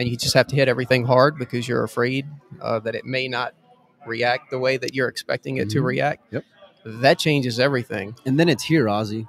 and 0.00 0.08
you 0.08 0.16
just 0.16 0.34
have 0.34 0.46
to 0.48 0.56
hit 0.56 0.68
everything 0.68 1.04
hard 1.04 1.38
because 1.38 1.68
you're 1.68 1.84
afraid 1.84 2.26
uh, 2.60 2.78
that 2.80 2.94
it 2.94 3.04
may 3.04 3.28
not 3.28 3.54
react 4.06 4.50
the 4.50 4.58
way 4.58 4.76
that 4.76 4.94
you're 4.94 5.08
expecting 5.08 5.58
it 5.58 5.70
to 5.70 5.80
Mhm. 5.80 5.84
react, 5.84 6.32
Yep. 6.32 6.44
That 6.84 7.18
changes 7.18 7.58
everything. 7.60 8.14
And 8.26 8.38
then 8.38 8.48
it's 8.48 8.64
here, 8.64 8.86
Ozzy. 8.86 9.26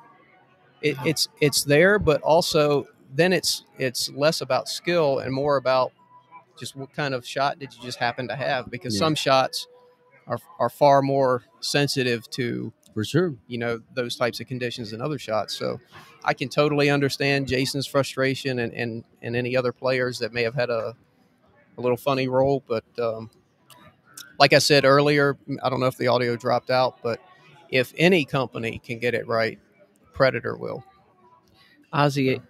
It, 0.82 0.98
it's 1.06 1.28
it's 1.40 1.64
there, 1.64 1.98
but 2.00 2.22
also 2.22 2.88
then 3.16 3.32
it's 3.32 3.64
it's 3.78 4.10
less 4.12 4.42
about 4.42 4.68
skill 4.68 5.20
and 5.20 5.34
more 5.34 5.58
about 5.58 5.92
just 6.60 6.76
what 6.76 6.92
kind 6.94 7.14
of 7.14 7.26
shot 7.26 7.58
did 7.60 7.74
you 7.74 7.82
just 7.82 7.98
happen 8.00 8.28
to 8.28 8.36
have 8.36 8.70
because 8.70 8.94
Yeah. 8.96 9.00
some 9.00 9.16
shots 9.16 9.68
are 10.28 10.40
are 10.60 10.70
far 10.70 11.02
more 11.02 11.44
sensitive 11.62 12.30
to 12.32 12.74
For 12.94 13.04
sure. 13.06 13.34
you 13.48 13.58
know 13.58 13.80
those 13.94 14.16
types 14.16 14.40
of 14.40 14.48
conditions 14.48 14.94
and 14.94 15.02
other 15.02 15.18
shots. 15.20 15.54
So 15.56 15.80
I 16.26 16.34
can 16.34 16.50
totally 16.50 16.90
understand 16.90 17.48
Jason's 17.48 17.88
frustration 17.88 18.60
and 18.60 18.74
and, 18.74 19.04
and 19.22 19.36
any 19.36 19.56
other 19.56 19.72
players 19.72 20.20
that 20.20 20.34
may 20.34 20.44
have 20.44 20.56
had 20.56 20.70
a 20.70 20.96
a 21.78 21.82
little 21.82 21.98
funny 21.98 22.28
role. 22.28 22.62
But 22.68 22.84
um, 23.00 23.30
like 24.40 24.54
I 24.54 24.60
said 24.60 24.84
earlier, 24.86 25.38
I 25.64 25.70
don't 25.70 25.80
know 25.80 25.86
if 25.88 25.98
the 25.98 26.08
audio 26.08 26.36
dropped 26.36 26.70
out, 26.70 26.98
but 27.02 27.20
if 27.70 27.94
any 27.98 28.26
company 28.26 28.80
can 28.84 29.00
get 29.00 29.14
it 29.14 29.28
right, 29.28 29.60
Predator 30.14 30.56
will. 30.56 30.84
Ozzy, 31.94 32.42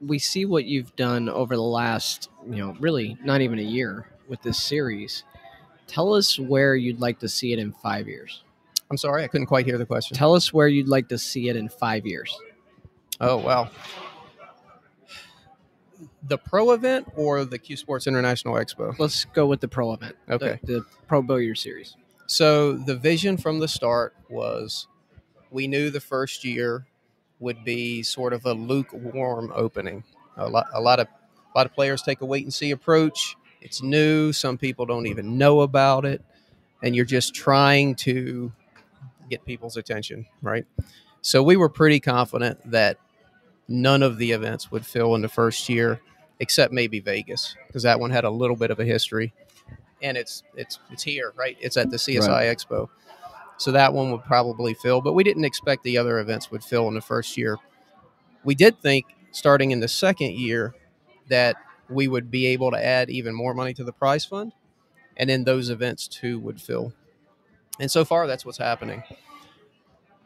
we 0.00 0.18
see 0.18 0.44
what 0.44 0.64
you've 0.64 0.94
done 0.96 1.28
over 1.28 1.56
the 1.56 1.62
last, 1.62 2.28
you 2.48 2.56
know, 2.56 2.76
really 2.80 3.16
not 3.24 3.40
even 3.40 3.58
a 3.58 3.62
year 3.62 4.06
with 4.28 4.42
this 4.42 4.60
series. 4.60 5.24
Tell 5.86 6.14
us 6.14 6.38
where 6.38 6.74
you'd 6.76 7.00
like 7.00 7.18
to 7.20 7.28
see 7.28 7.52
it 7.52 7.58
in 7.58 7.72
five 7.72 8.06
years. 8.08 8.42
I'm 8.90 8.96
sorry, 8.96 9.24
I 9.24 9.28
couldn't 9.28 9.46
quite 9.46 9.66
hear 9.66 9.78
the 9.78 9.86
question. 9.86 10.16
Tell 10.16 10.34
us 10.34 10.52
where 10.52 10.68
you'd 10.68 10.88
like 10.88 11.08
to 11.08 11.18
see 11.18 11.48
it 11.48 11.56
in 11.56 11.68
five 11.68 12.06
years. 12.06 12.36
Oh 13.20 13.36
wow. 13.38 13.70
The 16.26 16.38
pro 16.38 16.72
event 16.72 17.06
or 17.16 17.44
the 17.44 17.58
Cue 17.58 17.76
Sports 17.76 18.06
International 18.06 18.54
Expo? 18.54 18.98
Let's 18.98 19.24
go 19.26 19.46
with 19.46 19.60
the 19.60 19.68
pro 19.68 19.92
event. 19.92 20.16
the- 20.26 20.34
Okay. 20.34 20.60
The, 20.64 20.84
Pro 21.06 21.22
Billiard 21.22 21.58
Series. 21.58 21.96
So 22.26 22.72
the 22.72 22.96
vision 22.96 23.36
from 23.36 23.58
the 23.58 23.68
start 23.68 24.14
was 24.28 24.86
we 25.50 25.66
knew 25.66 25.90
the 25.90 26.00
first 26.00 26.44
year 26.44 26.86
would 27.38 27.64
be 27.64 28.02
sort 28.02 28.32
of 28.32 28.46
a 28.46 28.52
lukewarm 28.52 29.52
opening. 29.54 30.04
A 30.36 30.48
lot, 30.48 30.66
a 30.72 30.80
lot 30.80 31.00
of 31.00 31.06
a 31.06 31.58
lot 31.58 31.66
of 31.66 31.74
players 31.74 32.02
take 32.02 32.20
a 32.20 32.26
wait 32.26 32.44
and 32.44 32.52
see 32.52 32.72
approach. 32.72 33.36
It's 33.60 33.82
new. 33.82 34.32
Some 34.32 34.58
people 34.58 34.86
don't 34.86 35.06
even 35.06 35.38
know 35.38 35.60
about 35.60 36.04
it, 36.04 36.22
and 36.82 36.96
you're 36.96 37.04
just 37.04 37.34
trying 37.34 37.94
to 37.96 38.52
get 39.30 39.44
people's 39.44 39.76
attention, 39.76 40.26
right? 40.42 40.66
So 41.22 41.42
we 41.42 41.56
were 41.56 41.68
pretty 41.68 42.00
confident 42.00 42.58
that 42.70 42.98
none 43.68 44.02
of 44.02 44.18
the 44.18 44.32
events 44.32 44.70
would 44.70 44.84
fill 44.84 45.14
in 45.14 45.22
the 45.22 45.28
first 45.28 45.68
year, 45.68 46.00
except 46.40 46.72
maybe 46.72 47.00
Vegas, 47.00 47.56
because 47.66 47.84
that 47.84 48.00
one 48.00 48.10
had 48.10 48.24
a 48.24 48.30
little 48.30 48.56
bit 48.56 48.70
of 48.70 48.80
a 48.80 48.84
history, 48.84 49.32
and 50.02 50.16
it's 50.16 50.42
it's 50.56 50.78
it's 50.90 51.02
here, 51.02 51.32
right? 51.36 51.56
It's 51.60 51.76
at 51.76 51.90
the 51.90 51.96
CSI 51.96 52.52
Expo, 52.54 52.88
so 53.56 53.72
that 53.72 53.92
one 53.92 54.10
would 54.10 54.24
probably 54.24 54.74
fill. 54.74 55.00
But 55.00 55.14
we 55.14 55.24
didn't 55.24 55.44
expect 55.44 55.82
the 55.84 55.98
other 55.98 56.18
events 56.18 56.50
would 56.50 56.64
fill 56.64 56.88
in 56.88 56.94
the 56.94 57.00
first 57.00 57.36
year. 57.36 57.56
We 58.44 58.54
did 58.54 58.80
think 58.80 59.06
starting 59.32 59.70
in 59.70 59.80
the 59.80 59.88
second 59.88 60.32
year 60.32 60.74
that 61.28 61.56
we 61.88 62.08
would 62.08 62.30
be 62.30 62.46
able 62.46 62.70
to 62.70 62.84
add 62.84 63.10
even 63.10 63.34
more 63.34 63.54
money 63.54 63.74
to 63.74 63.84
the 63.84 63.92
prize 63.92 64.24
fund, 64.24 64.52
and 65.16 65.28
then 65.30 65.44
those 65.44 65.70
events 65.70 66.08
too 66.08 66.38
would 66.40 66.60
fill. 66.60 66.92
And 67.80 67.90
so 67.90 68.04
far, 68.04 68.26
that's 68.26 68.44
what's 68.44 68.58
happening. 68.58 69.02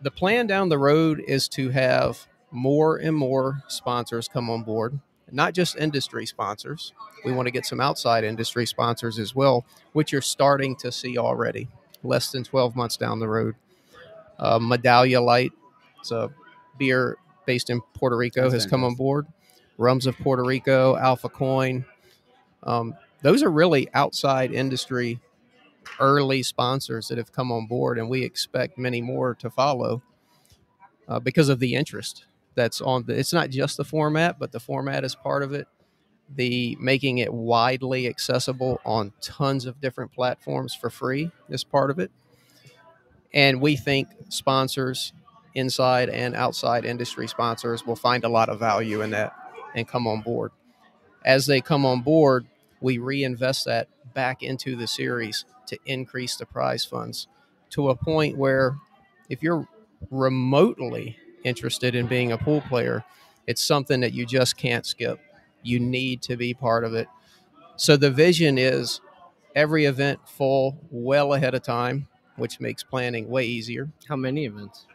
The 0.01 0.11
plan 0.11 0.47
down 0.47 0.69
the 0.69 0.79
road 0.79 1.23
is 1.27 1.49
to 1.51 1.71
have 1.71 2.27
more 2.51 2.97
and 2.97 3.17
more 3.17 3.63
sponsors 3.69 4.29
come 4.29 4.49
on 4.49 4.63
board, 4.63 5.01
not 5.33 5.55
just 5.55 5.77
industry 5.77 6.27
sponsors. 6.27 6.93
We 7.25 7.33
want 7.33 7.47
to 7.47 7.53
get 7.53 7.67
some 7.67 7.81
outside 7.81 8.25
industry 8.25 8.67
sponsors 8.67 9.19
as 9.19 9.35
well, 9.35 9.65
which 9.93 10.13
you're 10.13 10.23
starting 10.23 10.77
to 10.77 10.93
see 10.93 11.19
already, 11.19 11.69
less 12.03 12.31
than 12.31 12.45
12 12.45 12.77
months 12.77 12.97
down 12.97 13.19
the 13.19 13.29
road. 13.29 13.55
Uh, 14.39 14.59
Medalla 14.61 15.21
Light, 15.21 15.53
it's 16.01 16.11
a 16.11 16.31
beer 16.79 17.17
based 17.47 17.71
in 17.71 17.81
Puerto 17.95 18.17
Rico, 18.17 18.43
That's 18.43 18.65
has 18.65 18.67
come 18.67 18.85
on 18.85 18.95
board. 18.95 19.27
Rums 19.79 20.07
of 20.07 20.17
Puerto 20.19 20.45
Rico, 20.45 20.97
Alpha 20.97 21.29
Coin. 21.29 21.85
Um, 22.63 22.95
those 23.23 23.43
are 23.43 23.51
really 23.51 23.89
outside 23.95 24.53
industry 24.53 25.21
early 26.01 26.43
sponsors 26.43 27.09
that 27.09 27.19
have 27.19 27.33
come 27.33 27.51
on 27.51 27.67
board, 27.67 27.99
and 27.99 28.09
we 28.09 28.23
expect 28.23 28.79
many 28.79 29.01
more 29.01 29.35
to 29.37 29.51
follow 29.51 30.03
uh, 31.09 31.19
because 31.19 31.49
of 31.49 31.59
the 31.59 31.75
interest 31.75 32.27
that's 32.59 32.81
on 32.81 33.05
the. 33.05 33.17
It's 33.19 33.33
not 33.33 33.51
just 33.51 33.77
the 33.77 33.85
format, 33.85 34.39
but 34.39 34.51
the 34.51 34.59
format 34.61 35.05
is 35.05 35.15
part 35.15 35.45
of 35.45 35.55
it. 35.55 35.69
The 36.35 36.77
making 36.81 37.19
it 37.19 37.33
widely 37.33 38.09
accessible 38.09 38.81
on 38.85 39.13
tons 39.23 39.65
of 39.65 39.81
different 39.81 40.13
platforms 40.13 40.75
for 40.75 40.91
free 40.91 41.31
is 41.49 41.63
part 41.63 41.91
of 41.91 42.01
it. 42.01 42.11
And 43.33 43.61
we 43.61 43.77
think 43.77 44.09
sponsors, 44.29 45.13
inside 45.55 46.09
and 46.09 46.35
outside 46.35 46.85
industry 46.85 47.29
sponsors, 47.29 47.87
will 47.87 47.97
find 47.97 48.25
a 48.25 48.29
lot 48.29 48.49
of 48.49 48.59
value 48.59 49.03
in 49.03 49.11
that 49.11 49.33
and 49.75 49.87
come 49.87 50.07
on 50.07 50.21
board. 50.21 50.51
As 51.25 51.47
they 51.47 51.61
come 51.61 51.87
on 51.87 52.03
board, 52.03 52.47
we 52.81 52.99
reinvest 52.99 53.67
that 53.67 53.89
back 54.13 54.43
into 54.43 54.75
the 54.75 54.87
series 54.87 55.45
to 55.67 55.79
increase 55.87 56.37
the 56.37 56.47
prize 56.47 56.85
funds 56.85 57.29
to 57.71 57.91
a 57.91 57.95
point 57.97 58.37
where 58.37 58.77
if 59.29 59.43
you're 59.43 59.69
remotely 60.11 61.17
interested 61.45 61.95
in 61.95 62.07
being 62.07 62.33
a 62.33 62.39
pool 62.39 62.61
player, 62.63 63.05
it's 63.47 63.63
something 63.63 64.01
that 64.01 64.13
you 64.13 64.27
just 64.27 64.57
can't 64.57 64.85
skip. 64.85 65.19
You 65.63 65.81
need 65.81 66.23
to 66.23 66.37
be 66.37 66.55
part 66.55 66.85
of 66.85 66.95
it. 66.95 67.09
So 67.77 67.97
the 67.97 68.11
vision 68.11 68.59
is 68.59 69.01
every 69.55 69.85
event 69.87 70.21
full 70.29 70.79
well 70.91 71.35
ahead 71.35 71.55
of 71.55 71.63
time, 71.63 72.09
which 72.37 72.61
makes 72.61 72.83
planning 72.83 73.29
way 73.29 73.45
easier. 73.47 73.91
How 74.09 74.17
many 74.17 74.45
events? 74.45 74.87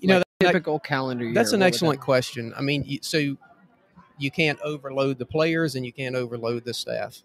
You 0.00 0.08
know, 0.08 0.16
Like, 0.18 0.24
that- 0.40 0.46
typical 0.48 0.78
calendar 0.78 1.24
year. 1.24 1.34
That's 1.34 1.52
an 1.52 1.62
excellent 1.62 2.00
that- 2.00 2.04
question. 2.04 2.52
I 2.56 2.62
mean, 2.62 2.98
so 3.02 3.36
you 4.18 4.30
can't 4.30 4.60
overload 4.60 5.18
the 5.18 5.26
players 5.26 5.74
and 5.74 5.84
you 5.84 5.92
can't 5.92 6.14
overload 6.14 6.64
the 6.64 6.74
staff. 6.74 7.22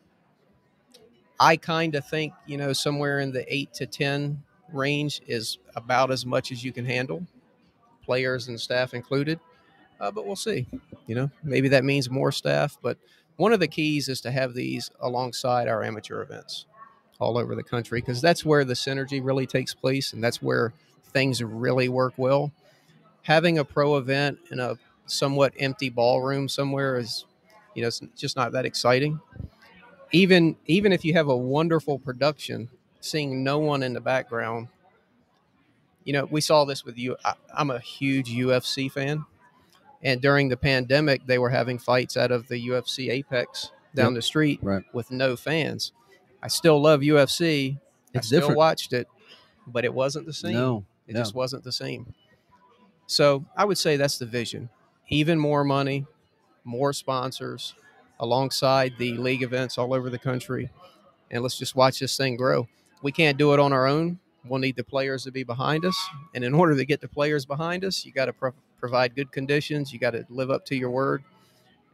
I 1.39 1.55
kind 1.55 1.93
of 1.95 2.07
think, 2.07 2.33
you 2.47 2.57
know, 2.57 2.73
somewhere 2.73 3.19
in 3.19 3.31
the 3.31 3.45
eight 3.53 3.73
to 3.75 3.85
10 3.85 4.43
range 4.73 5.21
is 5.27 5.59
about 5.75 6.09
as 6.11 6.25
much 6.25 6.51
as 6.51 6.63
you 6.63 6.71
can 6.73 6.85
handle, 6.85 7.25
players 8.07 8.47
and 8.47 8.59
staff 8.59 8.95
included. 8.95 9.39
Uh, 9.99 10.09
but 10.09 10.25
we'll 10.25 10.35
see. 10.35 10.65
You 11.05 11.15
know, 11.15 11.31
maybe 11.43 11.67
that 11.69 11.83
means 11.83 12.09
more 12.09 12.31
staff. 12.31 12.77
But 12.81 12.97
one 13.35 13.53
of 13.53 13.59
the 13.59 13.67
keys 13.67 14.09
is 14.09 14.21
to 14.21 14.31
have 14.31 14.55
these 14.55 14.89
alongside 14.99 15.67
our 15.67 15.83
amateur 15.83 16.21
events 16.23 16.65
all 17.19 17.37
over 17.37 17.55
the 17.55 17.63
country 17.63 17.99
because 17.99 18.21
that's 18.21 18.45
where 18.45 18.63
the 18.63 18.73
synergy 18.73 19.19
really 19.23 19.45
takes 19.45 19.73
place 19.73 20.13
and 20.13 20.23
that's 20.23 20.41
where 20.41 20.73
things 21.13 21.43
really 21.43 21.89
work 21.89 22.13
well 22.17 22.51
having 23.23 23.57
a 23.57 23.65
pro 23.65 23.97
event 23.97 24.37
in 24.51 24.59
a 24.59 24.75
somewhat 25.07 25.53
empty 25.59 25.89
ballroom 25.89 26.47
somewhere 26.47 26.97
is 26.97 27.25
you 27.73 27.81
know 27.81 27.87
it's 27.87 28.01
just 28.15 28.35
not 28.35 28.51
that 28.51 28.65
exciting 28.65 29.19
even 30.11 30.55
even 30.67 30.93
if 30.93 31.03
you 31.03 31.13
have 31.13 31.27
a 31.27 31.35
wonderful 31.35 31.97
production 31.97 32.69
seeing 32.99 33.43
no 33.43 33.57
one 33.57 33.83
in 33.83 33.93
the 33.93 34.01
background 34.01 34.67
you 36.07 36.13
know 36.13 36.25
we 36.25 36.39
saw 36.41 36.63
this 36.65 36.83
with 36.85 36.97
you 36.97 37.15
I, 37.25 37.33
i'm 37.53 37.69
a 37.69 37.79
huge 37.79 38.29
ufc 38.31 38.91
fan 38.91 39.25
and 40.01 40.21
during 40.21 40.47
the 40.49 40.57
pandemic 40.57 41.25
they 41.27 41.37
were 41.37 41.49
having 41.49 41.77
fights 41.79 42.15
out 42.17 42.31
of 42.31 42.47
the 42.47 42.69
ufc 42.69 43.09
apex 43.11 43.71
down 43.93 44.13
Yep. 44.13 44.15
the 44.15 44.21
street 44.21 44.59
Right. 44.63 44.83
with 44.93 45.11
no 45.11 45.35
fans 45.35 45.91
i 46.41 46.47
still 46.47 46.81
love 46.81 47.01
ufc 47.01 47.77
It's 48.13 48.25
i 48.25 48.27
still 48.27 48.39
different. 48.39 48.57
watched 48.57 48.93
it 48.93 49.07
but 49.67 49.83
it 49.85 49.93
wasn't 49.93 50.25
the 50.25 50.33
same 50.33 50.53
No. 50.53 50.85
it 51.07 51.13
Yeah. 51.15 51.21
just 51.21 51.35
wasn't 51.35 51.63
the 51.65 51.71
same. 51.73 52.13
So 53.05 53.45
I 53.55 53.65
would 53.65 53.77
say 53.77 53.95
that's 53.97 54.17
the 54.17 54.25
vision. 54.25 54.69
Even 55.09 55.39
more 55.39 55.63
money, 55.63 56.05
more 56.65 56.91
sponsors 56.93 57.73
alongside 58.19 58.93
the 58.97 59.13
league 59.17 59.43
events 59.43 59.77
all 59.77 59.93
over 59.93 60.09
the 60.09 60.19
country. 60.19 60.69
And 61.31 61.43
let's 61.43 61.57
just 61.57 61.75
watch 61.75 61.99
this 61.99 62.17
thing 62.17 62.35
grow. 62.35 62.67
We 63.01 63.11
can't 63.13 63.37
do 63.37 63.53
it 63.53 63.59
on 63.59 63.71
our 63.73 63.87
own. 63.87 64.19
We'll 64.49 64.59
need 64.59 64.75
the 64.75 64.83
players 64.83 65.23
to 65.23 65.31
be 65.31 65.43
behind 65.43 65.85
us. 65.85 65.97
And 66.33 66.43
in 66.43 66.53
order 66.53 66.75
to 66.75 66.85
get 66.85 67.01
the 67.01 67.07
players 67.07 67.45
behind 67.45 67.83
us, 67.83 68.05
you 68.05 68.11
got 68.11 68.25
to 68.25 68.33
pro- 68.33 68.53
provide 68.79 69.15
good 69.15 69.31
conditions. 69.31 69.91
You 69.93 69.99
got 69.99 70.11
to 70.11 70.25
live 70.29 70.49
up 70.51 70.65
to 70.65 70.75
your 70.75 70.91
word. 70.91 71.23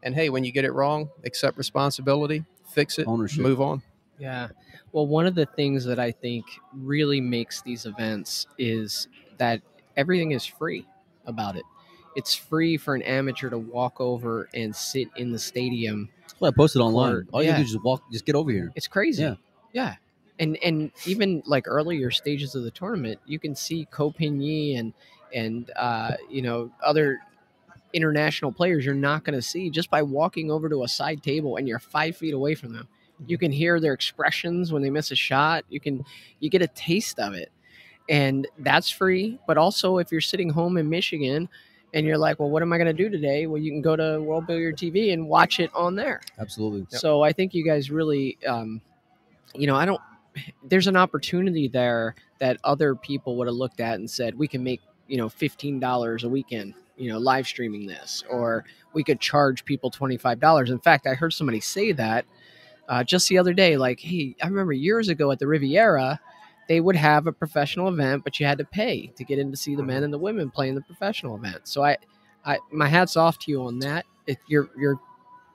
And 0.04 0.14
hey, 0.16 0.30
when 0.30 0.44
you 0.44 0.52
get 0.52 0.66
it 0.66 0.72
wrong, 0.74 1.10
accept 1.24 1.58
responsibility, 1.58 2.44
fix 2.74 3.00
it, 3.00 3.08
Ownership. 3.08 3.42
move 3.42 3.62
on. 3.62 3.82
Yeah. 4.20 4.50
Well, 4.92 5.08
one 5.08 5.26
of 5.26 5.34
the 5.36 5.46
things 5.46 5.86
that 5.86 5.98
I 6.00 6.12
think 6.12 6.46
really 6.74 7.20
makes 7.22 7.62
these 7.62 7.86
events 7.86 8.48
is 8.58 9.08
that 9.38 9.62
everything 9.98 10.32
is 10.32 10.46
free 10.46 10.86
about 11.26 11.56
it. 11.56 11.64
It's 12.16 12.36
free 12.36 12.78
for 12.78 12.94
an 12.94 13.02
amateur 13.02 13.50
to 13.50 13.58
walk 13.58 14.00
over 14.00 14.48
and 14.54 14.76
sit 14.76 15.08
in 15.16 15.32
the 15.32 15.40
stadium. 15.40 16.10
That's 16.22 16.36
why 16.40 16.50
I 16.50 16.52
posted 16.52 16.82
online. 16.82 17.12
Court. 17.14 17.28
All 17.34 17.42
you 17.42 17.50
Yeah. 17.50 17.58
do 17.58 17.64
is 17.64 17.72
just 17.72 17.84
walk, 17.84 18.04
just 18.12 18.26
get 18.26 18.36
over 18.36 18.52
here. 18.52 18.72
It's 18.76 18.88
crazy. 18.88 19.24
Yeah. 19.24 19.36
Yeah. 19.72 19.96
And 20.40 20.58
and 20.64 20.92
even 21.06 21.44
like 21.46 21.68
earlier 21.68 22.10
stages 22.12 22.56
of 22.56 22.64
the 22.64 22.72
tournament, 22.72 23.20
you 23.26 23.40
can 23.40 23.56
see 23.56 23.88
Ko 23.92 24.12
Pin 24.12 24.42
Yi 24.42 24.76
and 24.76 24.94
and 25.34 25.72
uh, 25.76 26.14
you 26.30 26.42
know 26.42 26.72
other 26.84 27.20
international 27.94 28.52
players 28.52 28.84
you're 28.86 28.96
not 28.96 29.24
going 29.24 29.36
to 29.36 29.42
see 29.42 29.70
just 29.70 29.90
by 29.90 30.02
walking 30.02 30.50
over 30.50 30.68
to 30.68 30.84
a 30.84 30.88
side 30.88 31.22
table 31.22 31.58
and 31.58 31.68
you're 31.68 31.80
five 31.80 32.18
feet 32.18 32.34
away 32.34 32.56
from 32.56 32.74
them. 32.74 32.88
You 33.28 33.38
can 33.38 33.52
hear 33.52 33.80
their 33.80 33.94
expressions 33.94 34.74
when 34.74 34.82
they 34.82 34.90
miss 34.90 35.12
a 35.12 35.16
shot. 35.16 35.64
You 35.70 35.80
can 35.80 36.04
you 36.40 36.50
get 36.50 36.62
a 36.62 36.68
taste 36.68 37.20
of 37.20 37.34
it, 37.34 37.52
and 38.10 38.48
that's 38.60 38.90
free. 38.90 39.40
But 39.48 39.58
also, 39.58 40.00
if 40.00 40.12
you're 40.12 40.20
sitting 40.20 40.50
home 40.50 40.78
in 40.78 40.90
Michigan 40.90 41.48
and 41.94 42.06
you're 42.06 42.18
like, 42.18 42.40
well, 42.40 42.50
what 42.50 42.62
am 42.64 42.74
I 42.74 42.78
going 42.78 42.88
to 42.88 42.94
do 42.94 43.10
today? 43.10 43.46
Well, 43.46 43.62
you 43.62 43.72
can 43.72 43.82
go 43.82 43.96
to 43.96 44.20
World 44.22 44.48
Billiard 44.48 44.78
TV 44.78 45.14
and 45.14 45.28
watch 45.28 45.60
it 45.60 45.70
on 45.76 45.96
there. 45.96 46.22
Absolutely. 46.40 46.86
So 46.90 47.22
I 47.22 47.32
think 47.32 47.54
you 47.54 47.64
guys 47.64 47.92
really, 47.92 48.38
um, 48.48 48.82
you 49.54 49.68
know, 49.68 49.76
I 49.76 49.86
don't. 49.86 50.02
There's 50.64 50.88
an 50.88 50.98
opportunity 50.98 51.68
there 51.68 52.16
that 52.40 52.58
other 52.64 52.96
people 52.96 53.38
would 53.38 53.48
have 53.48 53.56
looked 53.56 53.80
at 53.80 53.96
and 53.96 54.10
said, 54.10 54.38
we 54.38 54.48
can 54.48 54.64
make 54.64 54.82
you 55.08 55.18
know 55.18 55.30
fifteen 55.30 55.80
dollars 55.80 56.24
a 56.24 56.30
weekend, 56.30 56.74
you 56.98 57.12
know, 57.12 57.20
live 57.20 57.48
streaming 57.48 57.86
this, 57.86 58.24
or 58.30 58.66
we 58.94 59.04
could 59.04 59.20
charge 59.20 59.66
people 59.66 59.90
twenty 59.90 60.18
five 60.18 60.40
dollars. 60.40 60.70
In 60.70 60.80
fact, 60.80 61.08
I 61.08 61.14
heard 61.14 61.34
somebody 61.34 61.60
say 61.60 61.92
that 61.94 62.26
uh, 62.90 63.04
just 63.04 63.30
the 63.30 63.38
other 63.38 63.54
day. 63.54 63.78
Like, 63.78 64.00
hey, 64.00 64.36
I 64.42 64.48
remember 64.48 64.74
years 64.74 65.10
ago 65.10 65.32
at 65.32 65.40
the 65.40 65.48
Riviera. 65.48 66.20
They 66.70 66.80
would 66.80 66.96
have 66.96 67.28
a 67.28 67.34
professional 67.34 67.90
event, 67.90 68.24
but 68.24 68.40
you 68.40 68.46
had 68.46 68.58
to 68.58 68.64
pay 68.64 69.08
to 69.18 69.26
get 69.26 69.38
in 69.38 69.52
to 69.52 69.58
see 69.58 69.76
the 69.76 69.84
men 69.84 70.04
and 70.04 70.14
the 70.14 70.18
women 70.18 70.50
playing 70.50 70.76
the 70.76 70.82
professional 70.82 71.36
event. 71.36 71.68
So 71.68 71.84
I, 71.84 71.98
I, 72.46 72.58
my 72.72 72.88
hats 72.88 73.18
off 73.18 73.38
to 73.40 73.52
you 73.52 73.64
on 73.64 73.80
that. 73.80 74.06
If 74.28 74.38
you're 74.48 74.70
you're 74.78 75.00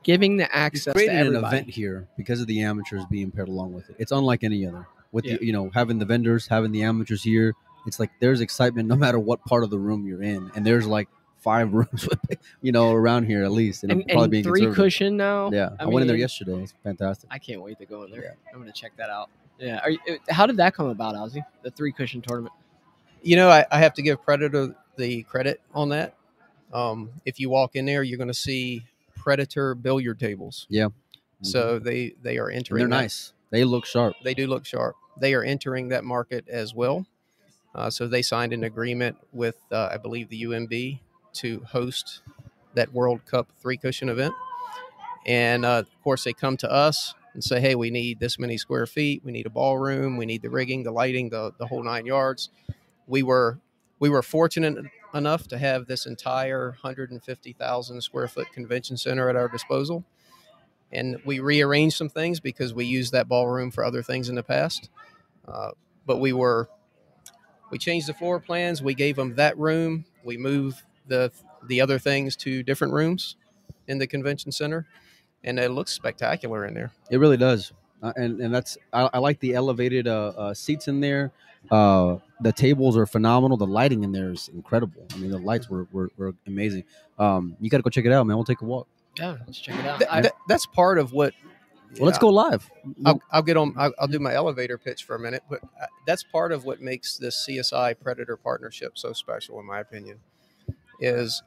giving 0.04 0.36
the 0.36 0.44
You 0.44 0.48
access 0.52 0.84
to 0.84 0.92
created 0.92 1.14
an 1.16 1.26
everybody. 1.28 1.56
event 1.56 1.70
here 1.70 2.08
because 2.16 2.40
of 2.40 2.46
the 2.46 2.62
amateurs 2.62 3.04
being 3.10 3.30
paired 3.30 3.48
along 3.48 3.72
with 3.74 3.88
it. 3.90 3.96
It's 3.98 4.12
unlike 4.12 4.44
any 4.44 4.66
other. 4.66 4.86
With 5.12 5.24
Yeah. 5.24 5.36
the, 5.38 5.46
you 5.46 5.52
know 5.52 5.70
having 5.74 5.98
the 5.98 6.04
vendors, 6.04 6.46
having 6.46 6.70
the 6.72 6.82
amateurs 6.82 7.22
here, 7.22 7.54
it's 7.86 7.98
like 7.98 8.10
there's 8.20 8.40
excitement 8.40 8.88
no 8.88 8.96
matter 9.04 9.18
what 9.18 9.44
part 9.44 9.64
of 9.64 9.70
the 9.70 9.78
room 9.78 10.06
you're 10.06 10.22
in, 10.22 10.50
and 10.54 10.66
there's 10.66 10.86
like 10.86 11.08
five 11.38 11.72
rooms, 11.72 12.08
you 12.62 12.72
know, 12.72 12.92
around 12.92 13.24
here 13.24 13.42
at 13.44 13.50
least, 13.52 13.84
and, 13.84 13.92
and, 13.92 14.04
probably 14.06 14.24
and 14.24 14.30
being 14.30 14.44
three 14.44 14.60
conservative. 14.60 14.76
cushion 14.84 15.16
now. 15.16 15.50
Yeah, 15.50 15.70
I, 15.78 15.84
I 15.84 15.86
went 15.86 16.02
in 16.02 16.08
there 16.08 16.16
yesterday. 16.16 16.62
It's 16.62 16.74
fantastic. 16.84 17.28
I 17.32 17.38
can't 17.38 17.62
wait 17.62 17.78
to 17.78 17.86
go 17.86 18.02
in 18.04 18.10
there. 18.10 18.22
Yeah. 18.22 18.30
I'm 18.52 18.58
gonna 18.60 18.72
check 18.72 18.92
that 18.98 19.08
out. 19.08 19.30
Yeah. 19.58 19.80
Are 19.82 19.90
you, 19.90 19.98
uh, 20.08 20.14
how 20.28 20.46
did 20.46 20.56
that 20.58 20.74
come 20.74 20.88
about, 20.88 21.14
Ozzy? 21.14 21.42
The 21.62 21.70
three 21.70 21.90
cushion 21.92 22.20
tournament. 22.20 22.54
You 23.22 23.34
know, 23.36 23.48
I, 23.48 23.64
I 23.72 23.78
have 23.80 23.94
to 23.94 24.02
give 24.02 24.22
Predator 24.22 24.76
the 24.96 25.22
credit 25.24 25.60
on 25.74 25.88
that. 25.88 26.14
Um, 26.72 27.10
if 27.24 27.40
you 27.40 27.50
walk 27.50 27.74
in 27.74 27.84
there, 27.86 28.02
you're 28.04 28.18
going 28.18 28.28
to 28.28 28.34
see 28.34 28.84
Predator 29.28 29.74
billiard 29.74 30.18
tables. 30.18 30.66
Mhm. 30.70 30.90
So 31.42 31.78
they 31.78 32.14
they 32.22 32.38
are 32.38 32.48
And 32.48 32.56
entering. 32.56 32.78
they're 32.80 32.88
that- 32.88 33.02
nice. 33.02 33.34
They 33.50 33.62
look 33.64 33.84
sharp. 33.84 34.14
They 34.24 34.32
do 34.32 34.46
look 34.46 34.64
sharp. 34.64 34.96
They 35.20 35.34
are 35.34 35.42
entering 35.42 35.88
that 35.88 36.02
market 36.02 36.48
as 36.48 36.74
well. 36.74 37.06
Uh, 37.74 37.90
so 37.90 38.08
they 38.08 38.22
signed 38.22 38.54
an 38.54 38.64
agreement 38.64 39.18
with, 39.34 39.56
uh, 39.70 39.90
I 39.92 39.98
believe, 39.98 40.30
the 40.30 40.36
UMB 40.44 41.00
to 41.34 41.60
host 41.68 42.22
that 42.72 42.94
World 42.94 43.26
Cup 43.26 43.48
three 43.60 43.76
cushion 43.76 44.08
event. 44.08 44.32
And 45.26 45.66
uh, 45.66 45.80
of 45.86 46.02
course, 46.02 46.24
they 46.24 46.32
come 46.32 46.56
to 46.58 46.72
us 46.72 47.12
and 47.34 47.44
say, 47.44 47.60
"Hey, 47.60 47.74
we 47.74 47.90
need 47.90 48.20
this 48.20 48.38
many 48.38 48.56
square 48.56 48.86
feet. 48.86 49.22
We 49.24 49.30
need 49.32 49.44
a 49.44 49.50
ballroom. 49.50 50.16
We 50.16 50.24
need 50.24 50.40
the 50.40 50.48
rigging, 50.50 50.84
the 50.84 50.90
lighting, 50.90 51.28
the 51.28 51.52
the 51.58 51.66
whole 51.66 51.82
nine 51.82 52.06
yards." 52.06 52.48
We 53.06 53.22
were 53.22 53.58
we 53.98 54.08
were 54.08 54.22
fortunate 54.22 54.86
enough 55.14 55.48
to 55.48 55.58
have 55.58 55.86
this 55.86 56.06
entire 56.06 56.70
150,000 56.70 58.00
square 58.00 58.28
foot 58.28 58.52
convention 58.52 58.96
center 58.96 59.28
at 59.28 59.36
our 59.36 59.48
disposal 59.48 60.04
and 60.92 61.20
we 61.24 61.40
rearranged 61.40 61.96
some 61.96 62.08
things 62.08 62.40
because 62.40 62.72
we 62.72 62.84
used 62.84 63.12
that 63.12 63.28
ballroom 63.28 63.70
for 63.70 63.84
other 63.84 64.02
things 64.02 64.28
in 64.28 64.34
the 64.34 64.42
past. 64.42 64.88
Uh, 65.46 65.70
but 66.06 66.18
we 66.18 66.32
were 66.32 66.68
we 67.70 67.78
changed 67.78 68.08
the 68.08 68.14
floor 68.14 68.40
plans. 68.40 68.82
We 68.82 68.94
gave 68.94 69.16
them 69.16 69.34
that 69.34 69.58
room. 69.58 70.06
We 70.24 70.36
moved 70.36 70.82
the 71.06 71.30
the 71.66 71.80
other 71.80 71.98
things 71.98 72.36
to 72.36 72.62
different 72.62 72.94
rooms 72.94 73.36
in 73.86 73.98
the 73.98 74.06
convention 74.06 74.52
center, 74.52 74.86
and 75.44 75.58
it 75.58 75.70
looks 75.70 75.92
spectacular 75.92 76.64
in 76.64 76.74
there. 76.74 76.92
It 77.10 77.18
really 77.18 77.36
does, 77.36 77.72
uh, 78.02 78.12
and 78.16 78.40
and 78.40 78.54
that's 78.54 78.78
I, 78.92 79.08
I 79.14 79.18
like 79.18 79.40
the 79.40 79.54
elevated 79.54 80.06
uh, 80.08 80.28
uh, 80.36 80.54
seats 80.54 80.88
in 80.88 81.00
there. 81.00 81.32
Uh, 81.70 82.18
the 82.40 82.52
tables 82.52 82.96
are 82.96 83.06
phenomenal. 83.06 83.56
The 83.56 83.66
lighting 83.66 84.04
in 84.04 84.12
there 84.12 84.30
is 84.30 84.48
incredible. 84.54 85.06
I 85.12 85.16
mean, 85.16 85.30
the 85.30 85.38
lights 85.38 85.68
were 85.68 85.86
were, 85.92 86.10
were 86.16 86.34
amazing. 86.46 86.84
Um, 87.18 87.56
you 87.60 87.68
got 87.70 87.78
to 87.78 87.82
go 87.82 87.90
check 87.90 88.04
it 88.04 88.12
out, 88.12 88.26
man. 88.26 88.36
We'll 88.36 88.44
take 88.44 88.60
a 88.62 88.64
walk. 88.64 88.86
Yeah. 89.18 89.36
Let's 89.46 89.58
check 89.58 89.78
it 89.78 89.84
out. 89.86 89.98
Th- 89.98 90.10
I- 90.10 90.20
that- 90.22 90.34
that's 90.48 90.66
part 90.66 90.98
of 90.98 91.12
what. 91.12 91.34
Well, 91.98 92.04
let's 92.04 92.18
go 92.18 92.28
live. 92.28 92.70
I'll, 93.06 93.18
I'll 93.32 93.42
get 93.42 93.56
on. 93.56 93.72
I'll, 93.78 93.92
I'll 93.98 94.06
do 94.08 94.18
my 94.18 94.34
elevator 94.34 94.76
pitch 94.76 95.04
for 95.04 95.16
a 95.16 95.18
minute, 95.18 95.42
but 95.48 95.60
uh, 95.64 95.86
that's 96.06 96.22
part 96.22 96.52
of 96.52 96.66
what 96.66 96.82
makes 96.82 97.16
this 97.16 97.46
CSI 97.48 97.98
Predator 97.98 98.36
partnership 98.36 98.98
so 98.98 99.14
special, 99.14 99.58
in 99.58 99.64
my 99.64 99.80
opinion. 99.80 100.18
Is 101.00 101.42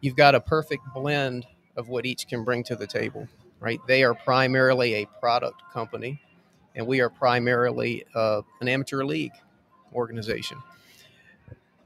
you've 0.00 0.16
got 0.16 0.34
a 0.34 0.40
perfect 0.40 0.82
blend 0.92 1.46
of 1.76 1.88
what 1.88 2.04
each 2.04 2.26
can 2.26 2.42
bring 2.42 2.64
to 2.64 2.74
the 2.74 2.86
table, 2.86 3.28
right? 3.60 3.80
They 3.86 4.04
are 4.04 4.14
primarily 4.14 4.94
a 4.94 5.06
product 5.20 5.62
company, 5.72 6.20
and 6.74 6.86
we 6.86 7.00
are 7.00 7.10
primarily 7.10 8.04
uh, 8.14 8.42
an 8.60 8.68
amateur 8.68 9.04
league 9.04 9.32
organization. 9.94 10.58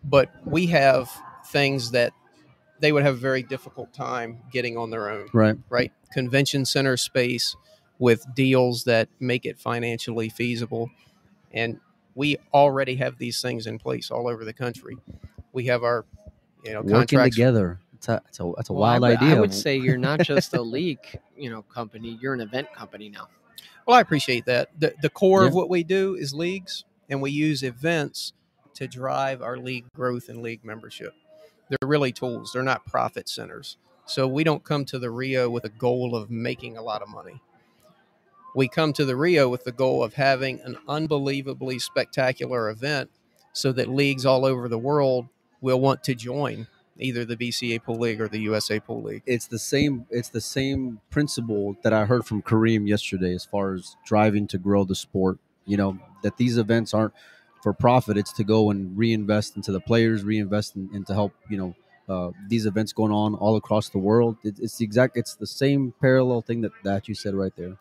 But 0.04 0.30
we 0.46 0.66
have 0.66 1.10
things 1.46 1.90
that 1.92 2.12
they 2.80 2.92
would 2.92 3.02
have 3.02 3.14
a 3.14 3.18
very 3.18 3.42
difficult 3.42 3.92
time 3.92 4.38
getting 4.50 4.76
on 4.78 4.90
their 4.90 5.10
own, 5.10 5.28
Right. 5.32 5.56
right? 5.68 5.92
Convention 6.12 6.64
center 6.64 6.96
space 6.96 7.54
with 7.98 8.24
deals 8.34 8.84
that 8.84 9.08
make 9.20 9.44
it 9.44 9.58
financially 9.58 10.30
feasible. 10.30 10.90
And 11.52 11.78
we 12.14 12.38
already 12.54 12.96
have 12.96 13.18
these 13.18 13.42
things 13.42 13.66
in 13.66 13.78
place 13.78 14.10
all 14.10 14.26
over 14.26 14.44
the 14.46 14.54
country. 14.54 14.96
We 15.52 15.66
have 15.66 15.82
our, 15.84 16.06
you 16.64 16.72
know, 16.72 16.80
Working 16.80 16.96
contracts. 16.96 17.36
together. 17.36 17.78
It's 18.00 18.08
a, 18.08 18.22
it's 18.28 18.40
a, 18.40 18.50
it's 18.56 18.70
a 18.70 18.72
Well, 18.72 18.84
I 18.84 18.98
wild 18.98 19.02
would- 19.02 19.18
idea. 19.22 19.36
I 19.36 19.40
would 19.40 19.52
say 19.52 19.76
you're 19.76 19.98
not 19.98 20.20
just 20.20 20.54
a 20.54 20.62
league, 20.78 21.20
you 21.36 21.50
know, 21.50 21.60
company. 21.60 22.18
You're 22.18 22.32
an 22.32 22.40
event 22.40 22.72
company 22.72 23.10
now. 23.10 23.28
Well, 23.86 23.94
I 23.94 24.00
appreciate 24.00 24.46
that. 24.46 24.70
The, 24.80 24.94
the 25.02 25.10
core 25.10 25.44
of 25.44 25.52
what 25.52 25.68
we 25.68 25.84
do 25.84 26.14
is 26.14 26.32
leagues, 26.32 26.84
and 27.10 27.20
we 27.20 27.30
use 27.30 27.62
events 27.62 28.32
to 28.72 28.88
drive 28.88 29.42
our 29.42 29.58
league 29.58 29.84
growth 29.94 30.30
and 30.30 30.40
league 30.40 30.64
membership. 30.64 31.12
They're 31.68 31.86
really 31.86 32.10
tools, 32.10 32.52
they're 32.54 32.62
not 32.62 32.86
profit 32.86 33.28
centers. 33.28 33.76
So 34.06 34.26
we 34.26 34.44
don't 34.44 34.64
come 34.64 34.86
to 34.86 34.98
the 34.98 35.10
Rio 35.10 35.50
with 35.50 35.66
a 35.66 35.68
goal 35.68 36.16
of 36.16 36.30
making 36.30 36.78
a 36.78 36.82
lot 36.82 37.02
of 37.02 37.08
money. 37.10 37.42
We 38.56 38.66
come 38.66 38.94
to 38.94 39.04
the 39.04 39.14
Rio 39.14 39.46
with 39.50 39.64
the 39.64 39.72
goal 39.72 40.02
of 40.02 40.14
having 40.14 40.58
an 40.62 40.78
unbelievably 40.88 41.80
spectacular 41.80 42.70
event 42.70 43.10
so 43.52 43.72
that 43.72 43.88
leagues 43.90 44.24
all 44.24 44.46
over 44.46 44.68
the 44.70 44.78
world 44.78 45.28
will 45.60 45.80
want 45.80 46.02
to 46.04 46.14
join 46.14 46.66
either 47.00 47.24
the 47.24 47.36
BCA 47.36 47.82
Pool 47.82 47.98
League 47.98 48.20
or 48.20 48.28
the 48.28 48.40
USA 48.40 48.80
Pool 48.80 49.02
League. 49.02 49.22
it's 49.26 49.46
the 49.46 49.58
same 49.58 50.06
it's 50.10 50.28
the 50.28 50.40
same 50.40 51.00
principle 51.10 51.76
that 51.82 51.92
I 51.92 52.04
heard 52.04 52.26
from 52.26 52.42
Kareem 52.42 52.88
yesterday 52.88 53.34
as 53.34 53.44
far 53.44 53.74
as 53.74 53.96
driving 54.04 54.46
to 54.48 54.58
grow 54.58 54.84
the 54.84 54.94
sport. 54.94 55.38
You 55.66 55.76
know, 55.76 55.98
that 56.22 56.36
these 56.36 56.58
events 56.58 56.94
aren't 56.94 57.14
for 57.62 57.72
profit, 57.72 58.16
it's 58.16 58.32
to 58.34 58.44
go 58.44 58.70
and 58.70 58.96
reinvest 58.96 59.56
into 59.56 59.72
the 59.72 59.80
players, 59.80 60.24
reinvest 60.24 60.76
in, 60.76 60.88
and 60.94 61.06
to 61.06 61.14
help, 61.14 61.32
you 61.48 61.58
know, 61.58 61.74
uh, 62.08 62.30
these 62.48 62.66
events 62.66 62.92
going 62.92 63.12
on 63.12 63.34
all 63.34 63.56
across 63.56 63.88
the 63.90 63.98
world. 63.98 64.36
It, 64.42 64.58
it's 64.58 64.78
the 64.78 64.84
exact 64.84 65.16
it's 65.16 65.36
the 65.36 65.46
same 65.46 65.94
parallel 66.00 66.42
thing 66.42 66.62
that, 66.62 66.72
that 66.82 67.08
you 67.08 67.14
said 67.14 67.34
right 67.34 67.52
there. 67.56 67.76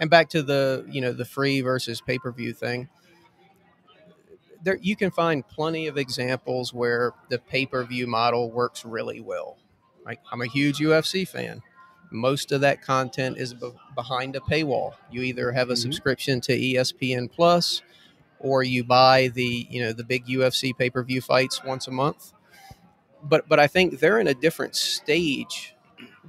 and 0.00 0.08
back 0.08 0.28
to 0.30 0.42
the 0.42 0.86
you 0.88 1.00
know 1.00 1.12
the 1.12 1.24
free 1.24 1.60
versus 1.60 2.00
pay 2.00 2.18
per 2.18 2.30
view 2.30 2.52
thing. 2.52 2.88
There, 4.66 4.78
you 4.82 4.96
can 4.96 5.12
find 5.12 5.46
plenty 5.46 5.86
of 5.86 5.96
examples 5.96 6.74
where 6.74 7.12
the 7.28 7.38
pay 7.38 7.66
per 7.66 7.84
view 7.84 8.08
model 8.08 8.50
works 8.50 8.84
really 8.84 9.20
well. 9.20 9.58
Like 10.04 10.18
I'm 10.32 10.42
a 10.42 10.46
huge 10.46 10.78
UFC 10.80 11.26
fan. 11.26 11.62
Most 12.10 12.50
of 12.50 12.62
that 12.62 12.82
content 12.82 13.38
is 13.38 13.54
be- 13.54 13.70
behind 13.94 14.34
a 14.34 14.40
paywall. 14.40 14.94
You 15.08 15.22
either 15.22 15.52
have 15.52 15.70
a 15.70 15.74
Mhm. 15.74 15.78
subscription 15.82 16.40
to 16.42 16.52
ESPN 16.52 17.28
Plus, 17.28 17.82
or 18.40 18.64
you 18.64 18.82
buy 18.82 19.28
the 19.28 19.68
you 19.70 19.82
know 19.82 19.92
the 19.92 20.02
big 20.02 20.26
UFC 20.26 20.72
pay 20.72 20.90
per 20.90 21.04
view 21.04 21.20
fights 21.20 21.62
once 21.62 21.86
a 21.86 21.92
month. 21.92 22.32
But 23.22 23.48
but 23.48 23.60
I 23.60 23.68
think 23.68 24.00
they're 24.00 24.18
in 24.18 24.26
a 24.26 24.34
different 24.34 24.74
stage 24.74 25.74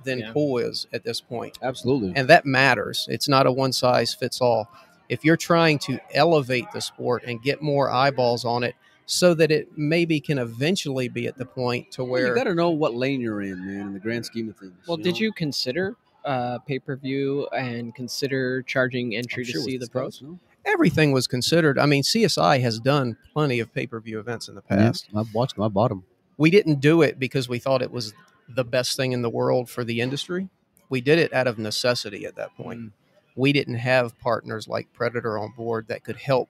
than 0.04 0.20
Yeah. 0.20 0.32
pool 0.32 0.60
is 0.60 0.86
at 0.94 1.04
this 1.04 1.22
point 1.22 1.58
Absolutely. 1.64 2.14
and 2.16 2.28
that 2.30 2.46
matters. 2.46 3.08
It's 3.10 3.28
not 3.28 3.48
a 3.48 3.52
one 3.52 3.74
size 3.74 4.14
fits 4.14 4.40
all. 4.42 4.70
If 5.10 5.24
you're 5.24 5.38
trying 5.38 5.80
to 5.80 6.00
elevate 6.14 6.66
the 6.74 6.82
sport 6.82 7.24
and 7.26 7.42
get 7.42 7.62
more 7.62 7.90
eyeballs 7.90 8.46
on 8.46 8.64
it, 8.64 8.76
so 9.06 9.34
that 9.34 9.52
it 9.52 9.78
maybe 9.78 10.20
can 10.20 10.38
eventually 10.38 11.08
be 11.08 11.28
at 11.28 11.38
the 11.38 11.46
point 11.46 11.92
to 11.92 12.04
where 12.04 12.22
you 12.22 12.28
where 12.28 12.36
got 12.36 12.44
to 12.44 12.54
know 12.54 12.72
what 12.72 12.94
lane 12.94 13.22
you're 13.22 13.42
in, 13.42 13.66
man, 13.66 13.88
in 13.88 13.94
the 13.94 14.00
grand 14.00 14.26
scheme 14.26 14.50
of 14.50 14.58
things. 14.58 14.74
Well, 14.86 14.98
did 14.98 15.16
know? 15.16 15.22
you 15.22 15.32
consider 15.32 15.96
uh, 16.26 16.60
pay 16.60 16.80
per 16.80 16.98
view 16.98 17.48
and 17.56 17.96
consider 17.96 18.64
charging 18.64 19.14
I'm 19.14 19.20
entry 19.20 19.46
sure 19.46 19.62
to 19.62 19.66
see 19.66 19.78
the 19.78 19.88
pros? 19.88 20.22
no? 20.22 20.38
everything 20.68 21.12
was 21.12 21.28
considered. 21.28 21.80
I 21.80 21.86
mean, 21.86 22.04
CSI 22.04 22.62
has 22.62 22.80
done 22.80 23.18
plenty 23.34 23.60
of 23.60 23.74
pay 23.74 23.88
per 23.88 24.00
view 24.00 24.20
events 24.20 24.48
in 24.48 24.56
the 24.56 24.64
Yeah, 24.70 24.78
past. 24.78 25.08
I've 25.16 25.34
watched 25.34 25.56
them. 25.56 25.64
I 25.64 25.70
bought 25.70 25.90
them. 25.90 26.04
We 26.38 26.52
didn't 26.52 26.82
do 26.82 27.02
it 27.02 27.18
because 27.18 27.50
we 27.50 27.58
thought 27.58 27.82
it 27.82 27.92
was 27.92 28.14
the 28.48 28.64
best 28.64 28.96
thing 28.96 29.12
in 29.12 29.22
the 29.22 29.30
world 29.30 29.70
for 29.70 29.84
the 29.84 30.02
industry. 30.02 30.50
We 30.90 31.02
did 31.02 31.18
it 31.20 31.34
out 31.34 31.48
of 31.48 31.58
necessity 31.58 32.26
at 32.26 32.36
that 32.36 32.56
point. 32.56 32.80
Mm. 32.80 32.92
We 33.38 33.54
didn't 33.54 33.76
have 33.76 34.20
partners 34.20 34.68
like 34.68 34.92
Predator 34.94 35.38
on 35.38 35.54
board 35.56 35.88
that 35.88 36.04
could 36.04 36.18
help 36.18 36.50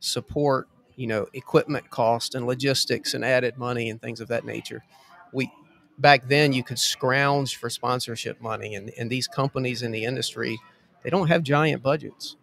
support, 0.00 0.68
you 0.96 1.08
know, 1.08 1.26
equipment 1.34 1.90
cost 1.90 2.34
and 2.34 2.46
logistics 2.46 3.12
and 3.12 3.24
added 3.24 3.58
money 3.58 3.90
and 3.90 4.00
things 4.00 4.20
of 4.20 4.28
that 4.28 4.44
nature. 4.44 4.84
We 5.32 5.52
back 5.98 6.28
then 6.28 6.52
you 6.52 6.62
could 6.62 6.78
scrounge 6.78 7.56
for 7.56 7.68
sponsorship 7.68 8.40
money 8.40 8.76
and, 8.76 8.92
and 8.96 9.10
these 9.10 9.26
companies 9.26 9.82
in 9.82 9.90
the 9.90 10.04
industry, 10.04 10.58
they 11.02 11.10
don't 11.10 11.26
have 11.26 11.42
giant 11.42 11.82
budgets. 11.82 12.36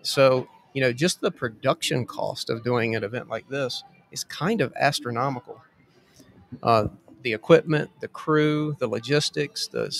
So, 0.00 0.48
you 0.72 0.80
know, 0.80 0.92
just 0.92 1.20
the 1.20 1.30
production 1.30 2.06
cost 2.06 2.48
of 2.48 2.64
doing 2.64 2.96
an 2.96 3.04
event 3.04 3.28
like 3.28 3.46
this 3.48 3.84
is 4.10 4.24
kind 4.24 4.62
of 4.62 4.72
astronomical. 4.74 5.60
Uh, 6.62 6.88
the 7.22 7.34
equipment, 7.34 7.90
the 8.00 8.08
crew, 8.08 8.74
the 8.78 8.88
logistics, 8.88 9.66
the 9.68 9.94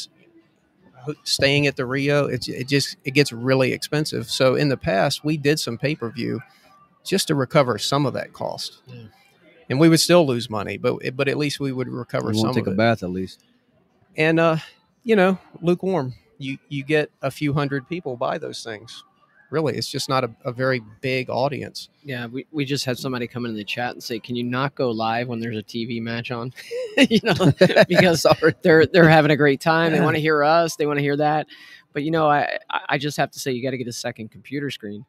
staying 1.25 1.67
at 1.67 1.77
the 1.77 1.87
Rio, 1.87 2.27
it's 2.27 2.49
it 2.49 2.69
just 2.69 2.97
it 3.05 3.13
gets 3.13 3.33
really 3.33 3.73
expensive. 3.73 4.31
So 4.31 4.55
in 4.55 4.69
the 4.69 4.77
past, 4.77 5.25
we 5.25 5.37
did 5.37 5.59
some 5.61 5.79
pay 5.79 5.95
per 5.95 6.11
view 6.11 6.41
just 7.05 7.29
to 7.29 7.35
recover 7.35 7.79
some 7.79 8.07
of 8.07 8.15
that 8.15 8.33
cost, 8.33 8.79
Yeah. 8.87 9.05
and 9.69 9.79
we 9.81 9.89
would 9.89 10.01
still 10.01 10.27
lose 10.27 10.49
money, 10.49 10.79
but 10.79 10.99
but 11.17 11.29
at 11.29 11.37
least 11.37 11.61
we 11.61 11.73
would 11.73 11.89
recover 11.89 12.29
We 12.29 12.35
some 12.35 12.45
won't 12.45 12.55
take 12.57 12.63
of 12.67 12.69
a 12.69 12.75
it. 12.75 12.77
bath 12.77 13.03
at 13.03 13.11
least. 13.11 13.43
And 14.17 14.39
uh, 14.41 14.57
you 15.03 15.17
know, 15.17 15.39
lukewarm. 15.61 16.15
You 16.39 16.59
you 16.69 16.83
get 16.85 17.11
a 17.23 17.31
few 17.31 17.53
hundred 17.53 17.89
people 17.89 18.17
buy 18.17 18.39
those 18.39 18.63
things. 18.65 19.05
Really, 19.51 19.77
it's 19.77 19.89
just 19.89 20.09
not 20.09 20.25
a, 20.25 20.31
a 20.45 20.53
very 20.53 20.83
big 21.01 21.31
audience. 21.31 21.89
Yeah, 22.03 22.27
we, 22.27 22.47
we 22.51 22.65
just 22.65 22.85
had 22.85 22.99
somebody 22.99 23.27
come 23.27 23.47
in 23.47 23.55
the 23.55 23.65
chat 23.65 23.93
and 23.93 24.03
say, 24.03 24.19
"Can 24.19 24.37
you 24.37 24.45
not 24.45 24.75
go 24.75 24.91
live 24.91 25.29
when 25.29 25.39
there's 25.39 25.57
a 25.57 25.63
TV 25.63 26.01
match 26.01 26.31
on?" 26.31 26.53
you 26.97 27.21
know, 27.23 27.53
because 27.89 28.27
they're 28.63 28.87
they're 28.87 29.09
having 29.09 29.31
a 29.31 29.37
great 29.37 29.61
time. 29.61 29.93
They 29.93 30.01
want 30.01 30.17
to 30.17 30.21
hear 30.21 30.43
us. 30.43 30.77
They 30.77 30.87
want 30.87 30.99
to 30.99 31.03
hear 31.03 31.17
that. 31.17 31.47
But 31.93 32.03
you 32.03 32.11
know, 32.11 32.29
I 32.29 32.59
I 32.71 32.81
I 32.91 32.99
just 32.99 33.17
have 33.17 33.31
to 33.33 33.39
say, 33.39 33.53
you 33.53 33.63
got 33.63 33.71
to 33.71 33.79
get 33.79 33.87
a 33.87 33.93
second 33.93 34.31
computer 34.31 34.71
screen. 34.71 35.05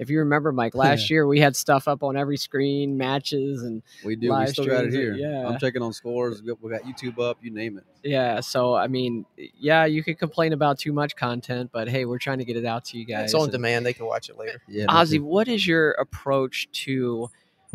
If 0.00 0.08
you 0.08 0.20
remember, 0.20 0.50
Mike, 0.50 0.74
last 0.74 1.10
year 1.10 1.26
we 1.26 1.40
had 1.40 1.54
stuff 1.54 1.86
up 1.86 2.02
on 2.02 2.16
every 2.16 2.38
screen, 2.38 2.96
matches, 2.96 3.62
and 3.62 3.82
We 4.02 4.16
do. 4.16 4.30
Live 4.30 4.48
we 4.48 4.52
still 4.54 4.64
got 4.64 4.86
it 4.86 4.94
here. 4.94 5.12
yeah. 5.14 5.46
I'm 5.46 5.58
checking 5.58 5.82
on 5.82 5.92
scores. 5.92 6.42
We 6.42 6.70
got, 6.70 6.84
YouTube 6.84 7.20
up. 7.20 7.36
You 7.42 7.50
name 7.50 7.76
it. 7.76 7.84
yeah. 8.02 8.40
So 8.40 8.74
I 8.74 8.86
mean, 8.86 9.26
yeah, 9.36 9.84
you 9.84 10.02
could 10.02 10.18
complain 10.18 10.54
about 10.54 10.78
too 10.78 10.94
much 10.94 11.16
content, 11.16 11.68
but 11.70 11.86
hey, 11.86 12.06
we're 12.06 12.18
trying 12.18 12.38
to 12.38 12.46
get 12.46 12.56
it 12.56 12.64
out 12.64 12.86
to 12.86 12.98
you 12.98 13.04
guys. 13.04 13.26
it's 13.26 13.34
on 13.34 13.42
and- 13.42 13.52
demand; 13.52 13.84
they 13.84 13.92
can 13.92 14.06
watch 14.06 14.30
it 14.30 14.38
later. 14.38 14.62
Yeah. 14.66 14.86
me 14.86 14.92
Ozzy, 14.94 15.20
what 15.20 15.48
is 15.48 15.66
your 15.66 15.90
approach 15.92 16.66
to 16.84 17.28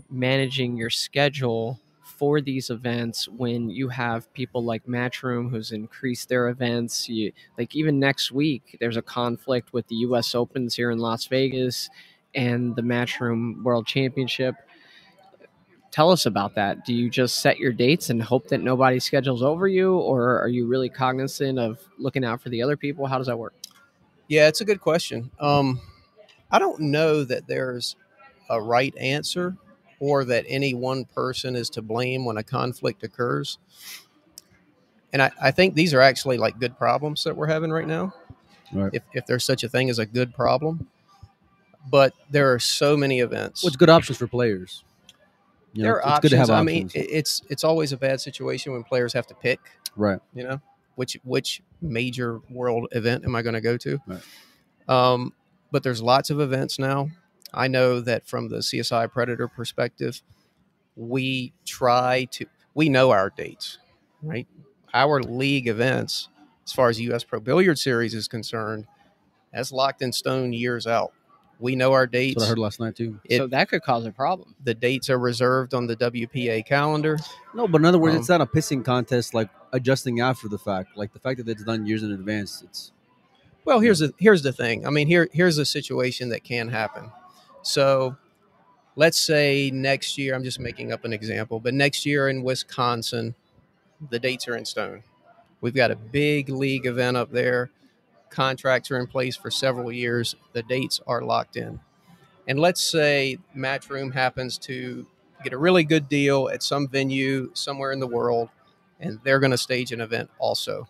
managing 0.09 0.77
your 0.77 0.89
schedule 0.89 1.79
for 2.03 2.39
these 2.39 2.69
events 2.69 3.27
when 3.27 3.69
you 3.69 3.89
have 3.89 4.31
people 4.33 4.63
like 4.63 4.85
Matchroom 4.85 5.49
who's 5.49 5.71
increased 5.71 6.29
their 6.29 6.49
events? 6.49 7.07
You 7.07 7.31
like 7.57 7.75
even 7.75 7.99
next 7.99 8.31
week 8.31 8.77
there's 8.79 8.97
a 8.97 9.01
conflict 9.01 9.73
with 9.73 9.87
the 9.89 9.95
US 9.97 10.33
Opens 10.33 10.75
here 10.75 10.91
in 10.91 10.97
Las 10.99 11.27
Vegas 11.27 11.89
and 12.35 12.75
the 12.75 12.81
Matchroom 12.81 13.63
World 13.63 13.87
Championship. 13.87 14.55
Tell 15.91 16.11
us 16.11 16.25
about 16.25 16.55
that. 16.55 16.85
Do 16.85 16.93
you 16.93 17.09
just 17.09 17.39
set 17.39 17.57
your 17.57 17.71
dates 17.71 18.09
and 18.09 18.21
hope 18.21 18.47
that 18.49 18.61
nobody 18.61 18.99
schedules 18.99 19.41
over 19.41 19.67
you 19.67 19.97
or 19.97 20.39
are 20.41 20.49
you 20.49 20.67
really 20.67 20.89
cognizant 20.89 21.57
of 21.57 21.79
looking 21.97 22.25
out 22.25 22.41
for 22.41 22.49
the 22.49 22.61
other 22.61 22.75
people? 22.75 23.05
How 23.07 23.17
does 23.17 23.27
that 23.27 23.37
work? 23.37 23.53
Yeah, 24.27 24.47
it's 24.47 24.59
a 24.61 24.65
good 24.65 24.81
question. 24.81 25.31
Um, 25.39 25.79
I 26.51 26.59
don't 26.59 26.79
know 26.81 27.23
that 27.23 27.47
there's 27.47 27.95
a 28.49 28.61
right 28.61 28.95
answer 28.97 29.55
or 29.99 30.25
that 30.25 30.43
any 30.49 30.73
one 30.73 31.05
person 31.05 31.55
is 31.55 31.69
to 31.71 31.81
blame 31.81 32.25
when 32.25 32.37
a 32.37 32.43
conflict 32.43 33.03
occurs. 33.03 33.57
And 35.13 35.21
I, 35.21 35.31
I 35.41 35.51
think 35.51 35.75
these 35.75 35.93
are 35.93 36.01
actually 36.01 36.37
like 36.37 36.59
good 36.59 36.77
problems 36.77 37.23
that 37.23 37.37
we're 37.37 37.47
having 37.47 37.71
right 37.71 37.87
now, 37.87 38.13
Right. 38.73 38.89
if, 38.93 39.03
if 39.13 39.25
there's 39.25 39.45
such 39.45 39.63
a 39.63 39.69
thing 39.69 39.89
as 39.89 39.99
a 39.99 40.05
good 40.05 40.33
problem. 40.33 40.87
But 41.89 42.13
there 42.31 42.51
are 42.53 42.59
so 42.59 42.97
many 42.97 43.19
events. 43.19 43.63
What's 43.63 43.75
good 43.75 43.89
options 43.89 44.17
for 44.17 44.27
players? 44.27 44.83
You 45.73 45.83
know, 45.83 45.87
there 45.89 45.95
are 45.95 45.99
it's 45.99 46.07
options. 46.07 46.21
good 46.21 46.29
to 46.29 46.37
have 46.37 46.49
I 46.49 46.63
mean, 46.63 46.89
it- 46.93 47.09
it's 47.11 47.41
it's 47.49 47.63
always 47.63 47.91
a 47.91 47.97
bad 47.97 48.21
situation 48.21 48.71
when 48.73 48.83
players 48.83 49.13
have 49.13 49.27
to 49.27 49.35
pick. 49.35 49.59
right. 49.95 50.19
you 50.33 50.43
know 50.43 50.61
which 50.95 51.17
which 51.25 51.61
major 51.81 52.39
world 52.49 52.87
event 52.93 53.25
am 53.25 53.35
i 53.35 53.41
going 53.41 53.53
to 53.53 53.59
go 53.61 53.75
to 53.75 53.99
Right. 54.07 54.21
um, 54.87 55.33
but 55.71 55.83
there's 55.83 56.01
lots 56.01 56.29
of 56.29 56.39
events 56.39 56.79
now 56.79 57.09
i 57.53 57.67
know 57.67 57.99
that 57.99 58.25
from 58.25 58.47
the 58.47 58.59
csi 58.59 59.11
predator 59.11 59.49
perspective 59.49 60.21
we 60.95 61.51
try 61.65 62.23
to 62.31 62.45
we 62.73 62.87
know 62.87 63.11
our 63.11 63.29
dates 63.29 63.77
right 64.23 64.47
our 64.93 65.21
league 65.21 65.67
events 65.67 66.29
as 66.65 66.71
far 66.71 66.87
as 66.87 66.97
us 66.99 67.25
pro 67.25 67.41
billiard 67.41 67.77
series 67.77 68.13
is 68.13 68.29
concerned 68.29 68.87
that's 69.53 69.73
locked 69.73 70.01
in 70.01 70.13
stone 70.13 70.53
years 70.53 70.87
out 70.87 71.11
We 71.59 71.75
know 71.75 71.93
our 71.93 72.05
That's 72.05 72.11
dates. 72.11 72.35
what 72.37 72.45
I 72.45 72.49
heard 72.49 72.59
last 72.59 72.79
night 72.79 72.95
too. 72.95 73.19
It- 73.25 73.37
so 73.37 73.47
that 73.47 73.69
could 73.69 73.81
cause 73.81 74.05
a 74.05 74.11
problem. 74.11 74.53
The 74.63 74.73
dates 74.73 75.09
are 75.09 75.17
reserved 75.17 75.73
on 75.73 75.87
the 75.87 75.95
WPA 75.95 76.65
calendar. 76.65 77.17
No, 77.53 77.67
but 77.67 77.79
in 77.81 77.85
other 77.85 77.97
words, 77.99 78.15
Um, 78.15 78.19
it's 78.19 78.29
not 78.29 78.41
a 78.41 78.45
pissing 78.45 78.83
contest 78.83 79.33
like 79.33 79.49
adjusting 79.71 80.19
after 80.19 80.47
the 80.49 80.57
fact. 80.57 80.97
Like 80.97 81.13
the 81.13 81.19
fact 81.19 81.37
that 81.37 81.47
it's 81.49 81.63
done 81.63 81.85
years 81.85 82.03
in 82.03 82.11
advance. 82.11 82.61
It's 82.63 82.91
Well, 83.63 83.79
here's 83.79 83.99
the 83.99 84.13
here's 84.17 84.41
the 84.43 84.51
thing. 84.53 84.85
I 84.85 84.89
mean, 84.89 85.07
here 85.07 85.29
here's 85.31 85.57
a 85.57 85.65
situation 85.65 86.29
that 86.29 86.43
can 86.43 86.67
happen. 86.69 87.09
So, 87.61 88.15
let's 88.95 89.17
say 89.17 89.71
next 89.73 90.17
year. 90.17 90.35
I'm 90.35 90.43
just 90.43 90.59
making 90.59 90.91
up 90.91 91.03
an 91.05 91.13
example, 91.13 91.59
but 91.59 91.73
next 91.73 92.05
year 92.05 92.29
in 92.29 92.43
Wisconsin, 92.43 93.33
the 94.09 94.19
dates 94.19 94.47
are 94.47 94.55
in 94.55 94.65
stone. 94.65 95.03
We've 95.61 95.73
got 95.73 95.89
a 95.89 95.95
big 95.95 96.49
league 96.49 96.85
event 96.85 97.17
up 97.17 97.31
there. 97.31 97.71
Contracts 98.29 98.91
are 98.91 98.97
in 98.97 99.07
place 99.07 99.35
for 99.35 99.49
several 99.49 99.91
years. 99.91 100.35
The 100.53 100.63
dates 100.63 100.99
are 101.07 101.21
locked 101.21 101.57
in. 101.57 101.79
And 102.47 102.59
let's 102.59 102.81
say 102.81 103.37
Matchroom 103.55 104.13
happens 104.13 104.57
to 104.59 105.07
get 105.43 105.53
a 105.53 105.57
really 105.57 105.83
good 105.83 106.09
deal 106.09 106.49
at 106.49 106.63
some 106.63 106.87
venue 106.87 107.51
somewhere 107.53 107.91
in 107.91 107.99
the 107.99 108.07
world, 108.07 108.49
and 108.99 109.19
they're 109.23 109.39
going 109.39 109.51
to 109.51 109.57
stage 109.57 109.91
an 109.91 110.01
event 110.01 110.29
also. 110.39 110.87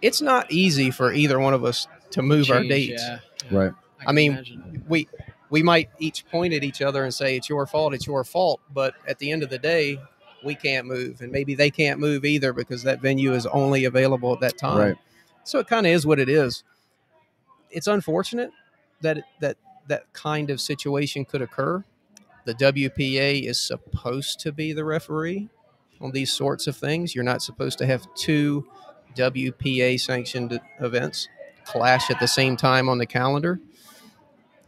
It's 0.00 0.20
not 0.20 0.50
easy 0.50 0.90
for 0.90 1.12
either 1.12 1.38
one 1.38 1.54
of 1.54 1.64
us 1.64 1.86
to 2.10 2.22
move 2.22 2.50
our 2.50 2.62
dates. 2.62 3.02
yeah. 3.02 3.18
right. 3.50 3.72
I 4.00 4.04
can 4.04 4.14
mean, 4.14 4.32
imagine. 4.32 4.84
We 4.88 5.08
we 5.50 5.62
might 5.62 5.90
each 5.98 6.26
point 6.28 6.54
at 6.54 6.62
each 6.62 6.82
other 6.82 7.04
and 7.04 7.12
say 7.12 7.36
it's 7.36 7.48
your 7.48 7.66
fault, 7.66 7.94
it's 7.94 8.06
your 8.06 8.22
fault, 8.22 8.60
but 8.72 8.94
at 9.06 9.18
the 9.18 9.32
end 9.32 9.42
of 9.42 9.50
the 9.50 9.58
day, 9.58 9.98
we 10.44 10.54
can't 10.54 10.86
move, 10.86 11.20
and 11.20 11.32
maybe 11.32 11.54
they 11.54 11.70
can't 11.70 11.98
move 11.98 12.24
either 12.24 12.52
because 12.52 12.82
that 12.84 13.00
venue 13.00 13.32
is 13.32 13.46
only 13.46 13.84
available 13.84 14.32
at 14.32 14.40
that 14.40 14.56
time. 14.56 14.78
Right. 14.78 14.96
So 15.48 15.58
it 15.60 15.66
kind 15.66 15.86
of 15.86 15.92
is 15.92 16.06
what 16.06 16.20
it 16.20 16.28
is. 16.28 16.62
It's 17.70 17.86
unfortunate 17.86 18.50
that 19.00 19.24
that 19.40 19.56
that 19.86 20.12
kind 20.12 20.50
of 20.50 20.60
situation 20.60 21.24
could 21.24 21.40
occur. 21.40 21.82
The 22.44 22.52
WPA 22.54 23.48
is 23.48 23.58
supposed 23.58 24.40
to 24.40 24.52
be 24.52 24.74
the 24.74 24.84
referee 24.84 25.48
on 26.02 26.10
these 26.10 26.30
sorts 26.30 26.66
of 26.66 26.76
things. 26.76 27.14
You're 27.14 27.24
not 27.24 27.40
supposed 27.40 27.78
to 27.78 27.86
have 27.86 28.06
two 28.14 28.66
WPA 29.16 29.98
sanctioned 29.98 30.60
events 30.80 31.28
clash 31.64 32.10
at 32.10 32.20
the 32.20 32.28
same 32.28 32.54
time 32.54 32.90
on 32.90 32.98
the 32.98 33.06
calendar. 33.06 33.58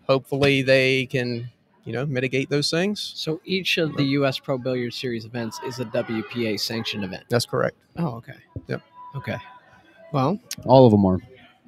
Hopefully, 0.08 0.62
they 0.62 1.04
can, 1.04 1.50
you 1.84 1.92
know, 1.92 2.06
mitigate 2.06 2.48
those 2.48 2.70
things. 2.70 3.12
So 3.16 3.42
each 3.44 3.76
of 3.76 3.98
the 3.98 4.04
U.S. 4.04 4.38
Pro 4.38 4.56
Billiard 4.56 4.94
Series 4.94 5.26
events 5.26 5.60
is 5.66 5.78
a 5.78 5.84
WPA 5.84 6.58
sanctioned 6.58 7.04
event. 7.04 7.24
That's 7.28 7.44
correct. 7.44 7.76
Oh, 7.98 8.16
okay. 8.16 8.38
Yep. 8.66 8.80
Okay. 9.16 9.36
Well, 10.12 10.38
All 10.64 10.86
of 10.86 10.90
them 10.92 11.04
are. 11.06 11.18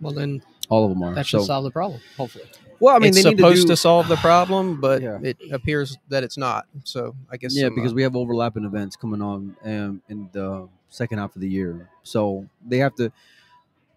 well 0.01 0.13
then 0.13 0.43
All 0.69 0.85
of 0.85 0.91
them 0.91 1.03
are. 1.03 1.15
that 1.15 1.27
should 1.27 1.41
So- 1.41 1.47
solve 1.47 1.65
the 1.65 1.71
problem. 1.71 2.01
Hopefully. 2.17 2.45
well, 2.81 2.97
I 2.97 2.99
mean, 2.99 3.09
it's 3.11 3.23
they 3.23 3.31
need 3.31 3.39
supposed 3.39 3.63
to, 3.63 3.67
to, 3.69 3.73
do, 3.73 3.77
solve 3.77 4.09
the 4.09 4.17
problem, 4.17 4.81
but 4.81 5.03
Yeah. 5.03 5.19
it 5.23 5.37
appears 5.53 5.99
that 6.09 6.23
it's 6.25 6.37
not. 6.37 6.67
So 6.85 7.15
I 7.31 7.37
guess 7.37 7.55
Yeah, 7.57 7.67
some, 7.67 7.75
because 7.77 7.93
uh, 7.93 7.95
we 7.95 8.03
have 8.03 8.17
overlapping 8.17 8.65
events 8.65 8.97
coming 8.97 9.23
on 9.23 9.57
um, 9.65 10.03
in 10.09 10.29
the 10.33 10.69
second 10.89 11.19
half 11.19 11.35
of 11.37 11.41
the 11.41 11.49
year. 11.49 11.89
So 12.03 12.47
they 12.67 12.79
have 12.79 12.95
to, 12.97 13.13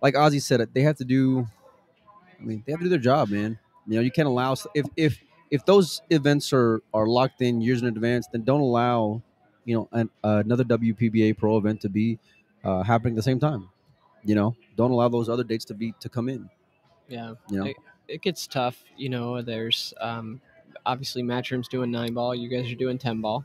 like 0.01 0.13
Ozzy 0.15 0.41
said, 0.41 0.62
it 0.62 0.73
they 0.73 0.81
have 0.81 0.97
to 0.97 1.05
do. 1.05 1.47
I 2.39 2.43
mean, 2.43 2.63
they 2.65 2.71
have 2.73 2.79
to 2.79 2.86
do 2.86 2.89
their 2.89 2.99
job, 2.99 3.29
man. 3.29 3.58
You 3.88 3.95
know, 3.95 4.01
you 4.01 4.12
can't 4.12 4.27
allow 4.27 4.55
if 4.73 4.86
if 4.95 5.19
if 5.51 5.65
those 5.65 6.01
events 6.10 6.51
are 6.53 6.81
are 6.93 7.08
locked 7.08 7.41
in 7.41 7.62
years 7.62 7.81
in 7.81 7.88
advance, 7.88 8.27
then 8.31 8.43
don't 8.43 8.62
allow, 8.62 9.21
you 9.63 9.75
know, 9.75 9.88
an, 9.91 10.10
another 10.23 10.63
WPBA 10.63 11.38
Pro 11.38 11.58
event 11.58 11.81
to 11.81 11.89
be 11.89 12.19
uh, 12.63 12.84
happening 12.84 13.13
at 13.13 13.17
the 13.17 13.21
same 13.23 13.39
time. 13.39 13.69
You 14.26 14.36
know, 14.36 14.56
don't 14.76 14.92
allow 14.92 15.08
those 15.08 15.30
other 15.30 15.44
dates 15.44 15.66
to 15.66 15.74
be 15.74 15.94
to 16.00 16.10
come 16.10 16.28
in. 16.30 16.50
Yeah. 17.08 17.34
You 17.50 17.58
know, 17.60 17.66
It- 17.66 17.78
It 18.08 18.22
gets 18.22 18.46
tough. 18.46 18.84
You 18.98 19.10
know, 19.10 19.42
there's 19.42 19.92
um, 20.00 20.40
obviously 20.86 21.24
Matchroom's 21.24 21.68
doing 21.68 21.90
nine 21.90 22.14
ball. 22.14 22.36
You 22.36 22.50
guys 22.50 22.72
are 22.72 22.76
doing 22.76 22.98
ten 23.00 23.20
ball. 23.22 23.44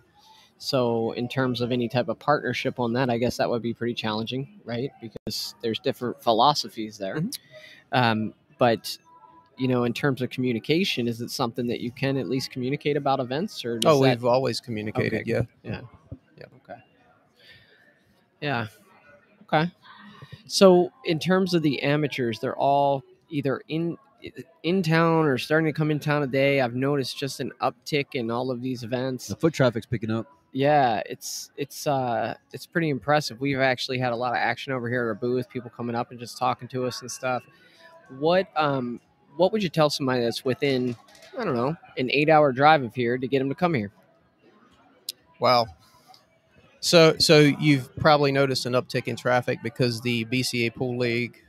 So 0.59 1.13
in 1.13 1.29
terms 1.29 1.63
of 1.63 1.73
any 1.73 1.89
type 1.89 2.09
of 2.11 2.19
partnership 2.19 2.79
on 2.79 2.93
that, 2.93 3.09
I 3.09 3.17
guess 3.17 3.39
that 3.39 3.49
would 3.49 3.63
be 3.63 3.73
pretty 3.73 3.95
challenging, 3.95 4.61
right? 4.67 4.91
Because 5.01 5.55
there's 5.63 5.79
different 5.79 6.23
philosophies 6.23 6.99
there. 6.99 7.17
Mhm. 7.17 7.39
Um, 7.93 8.35
but 8.59 8.99
you 9.57 9.67
know, 9.69 9.85
in 9.85 9.93
terms 9.95 10.21
of 10.23 10.29
communication, 10.29 11.09
is 11.09 11.21
it 11.23 11.31
something 11.31 11.67
that 11.69 11.81
you 11.81 11.91
can 11.91 12.17
at 12.19 12.29
least 12.29 12.51
communicate 12.51 12.97
about 12.99 13.19
events, 13.21 13.65
or 13.65 13.79
does 13.79 13.91
Oh, 13.97 14.03
that- 14.03 14.19
we've 14.19 14.25
always 14.27 14.61
communicated. 14.61 15.23
Okay. 15.23 15.47
Yeah. 15.65 15.81
Okay. 16.39 16.81
Yeah. 18.43 18.67
Okay. 19.43 19.71
So, 20.51 20.91
in 21.05 21.21
terms 21.21 21.55
of 21.55 21.63
the 21.63 21.81
amateurs, 21.81 22.41
they're 22.41 22.57
all 22.57 23.05
either 23.29 23.63
in 23.69 23.97
in 24.65 24.83
town 24.83 25.27
or 25.27 25.39
starting 25.39 25.67
to 25.67 25.73
come 25.73 25.93
in 25.93 26.01
town 26.01 26.23
today. 26.23 26.61
I've 26.61 26.75
noticed 26.75 27.17
just 27.17 27.39
an 27.39 27.53
uptick 27.63 28.07
in 28.15 28.33
all 28.33 28.51
of 28.51 28.61
these 28.61 28.83
events. 28.83 29.29
the 29.29 29.37
foot 29.37 29.55
traffic's 29.55 29.87
picking 29.87 30.11
up. 30.11 30.27
Yeah, 30.53 31.03
it's 31.07 31.53
it's 31.57 31.87
uh 31.87 32.35
it's 32.53 32.67
pretty 32.67 32.89
impressive. 32.89 33.41
We've 33.41 33.61
actually 33.61 34.01
had 34.01 34.13
a 34.13 34.17
lot 34.17 34.33
of 34.33 34.39
action 34.39 34.73
over 34.73 34.89
here 34.89 35.03
at 35.05 35.07
our 35.07 35.15
booth, 35.15 35.49
people 35.49 35.71
coming 35.71 35.95
up 35.95 36.11
and 36.11 36.19
just 36.19 36.37
talking 36.37 36.67
to 36.69 36.85
us 36.85 37.01
and 37.01 37.09
stuff. 37.09 37.45
What 38.19 38.49
um 38.57 39.01
what 39.37 39.53
would 39.53 39.63
you 39.63 39.69
tell 39.69 39.89
somebody 39.89 40.21
that's 40.23 40.45
within 40.45 40.97
I 41.39 41.45
don't 41.45 41.55
know, 41.55 41.77
an 41.97 42.09
8-hour 42.09 42.51
drive 42.51 42.83
of 42.83 42.93
here 42.93 43.17
to 43.17 43.29
get 43.29 43.39
them 43.39 43.51
to 43.51 43.55
come 43.55 43.75
here? 43.75 43.93
Wow. 45.39 45.69
So, 46.81 47.15
so 47.19 47.41
you've 47.41 47.95
probably 47.97 48.33
noticed 48.33 48.65
an 48.67 48.73
uptick 48.73 49.07
in 49.07 49.17
traffic 49.17 49.59
because 49.63 50.01
the 50.01 50.25
BCA 50.27 50.75
Pool 50.75 50.99
League 50.99 51.43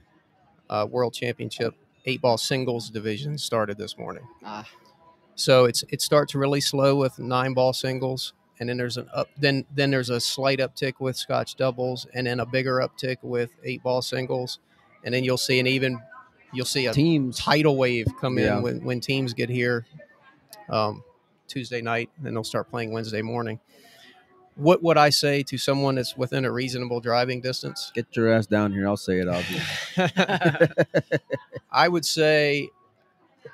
uh, 0.69 0.85
World 0.89 1.13
Championship 1.13 1.73
eight 2.05 2.21
ball 2.21 2.37
singles 2.37 2.89
division 2.89 3.37
started 3.37 3.77
this 3.77 3.97
morning. 3.97 4.23
Ah. 4.43 4.67
So 5.35 5.65
it's 5.65 5.83
it 5.89 6.01
starts 6.01 6.35
really 6.35 6.59
slow 6.61 6.95
with 6.97 7.17
nine 7.17 7.53
ball 7.53 7.71
singles, 7.73 8.33
and 8.59 8.67
then 8.67 8.77
there's 8.77 8.97
an 8.97 9.07
up 9.13 9.29
then 9.37 9.65
then 9.73 9.89
there's 9.89 10.09
a 10.09 10.19
slight 10.19 10.59
uptick 10.59 10.93
with 10.99 11.15
Scotch 11.15 11.55
doubles, 11.55 12.05
and 12.13 12.27
then 12.27 12.39
a 12.41 12.45
bigger 12.45 12.77
uptick 12.77 13.17
with 13.21 13.51
eight 13.63 13.81
ball 13.81 14.01
singles, 14.01 14.59
and 15.05 15.13
then 15.13 15.23
you'll 15.23 15.37
see 15.37 15.59
an 15.59 15.67
even 15.67 15.99
you'll 16.53 16.65
see 16.65 16.85
a 16.87 16.93
Teams. 16.93 17.37
tidal 17.39 17.77
wave 17.77 18.07
come 18.19 18.37
Yeah. 18.37 18.57
in 18.57 18.63
when, 18.63 18.83
when 18.83 18.99
teams 18.99 19.33
get 19.33 19.49
here 19.49 19.85
um, 20.69 21.01
Tuesday 21.47 21.81
night, 21.81 22.09
and 22.23 22.35
they'll 22.35 22.43
start 22.43 22.69
playing 22.69 22.91
Wednesday 22.91 23.21
morning. 23.21 23.59
What 24.61 24.83
would 24.83 24.95
I 24.95 25.09
say 25.09 25.41
to 25.41 25.57
someone 25.57 25.95
that's 25.95 26.15
within 26.15 26.45
a 26.45 26.51
reasonable 26.51 26.99
driving 26.99 27.41
distance? 27.41 27.91
Get 27.95 28.15
your 28.15 28.31
ass 28.31 28.45
down 28.45 28.71
here. 28.71 28.87
I'll 28.87 28.95
say 28.95 29.17
it, 29.19 29.25
Ozzy. 29.25 31.19
I 31.71 31.87
would 31.87 32.05
say 32.05 32.69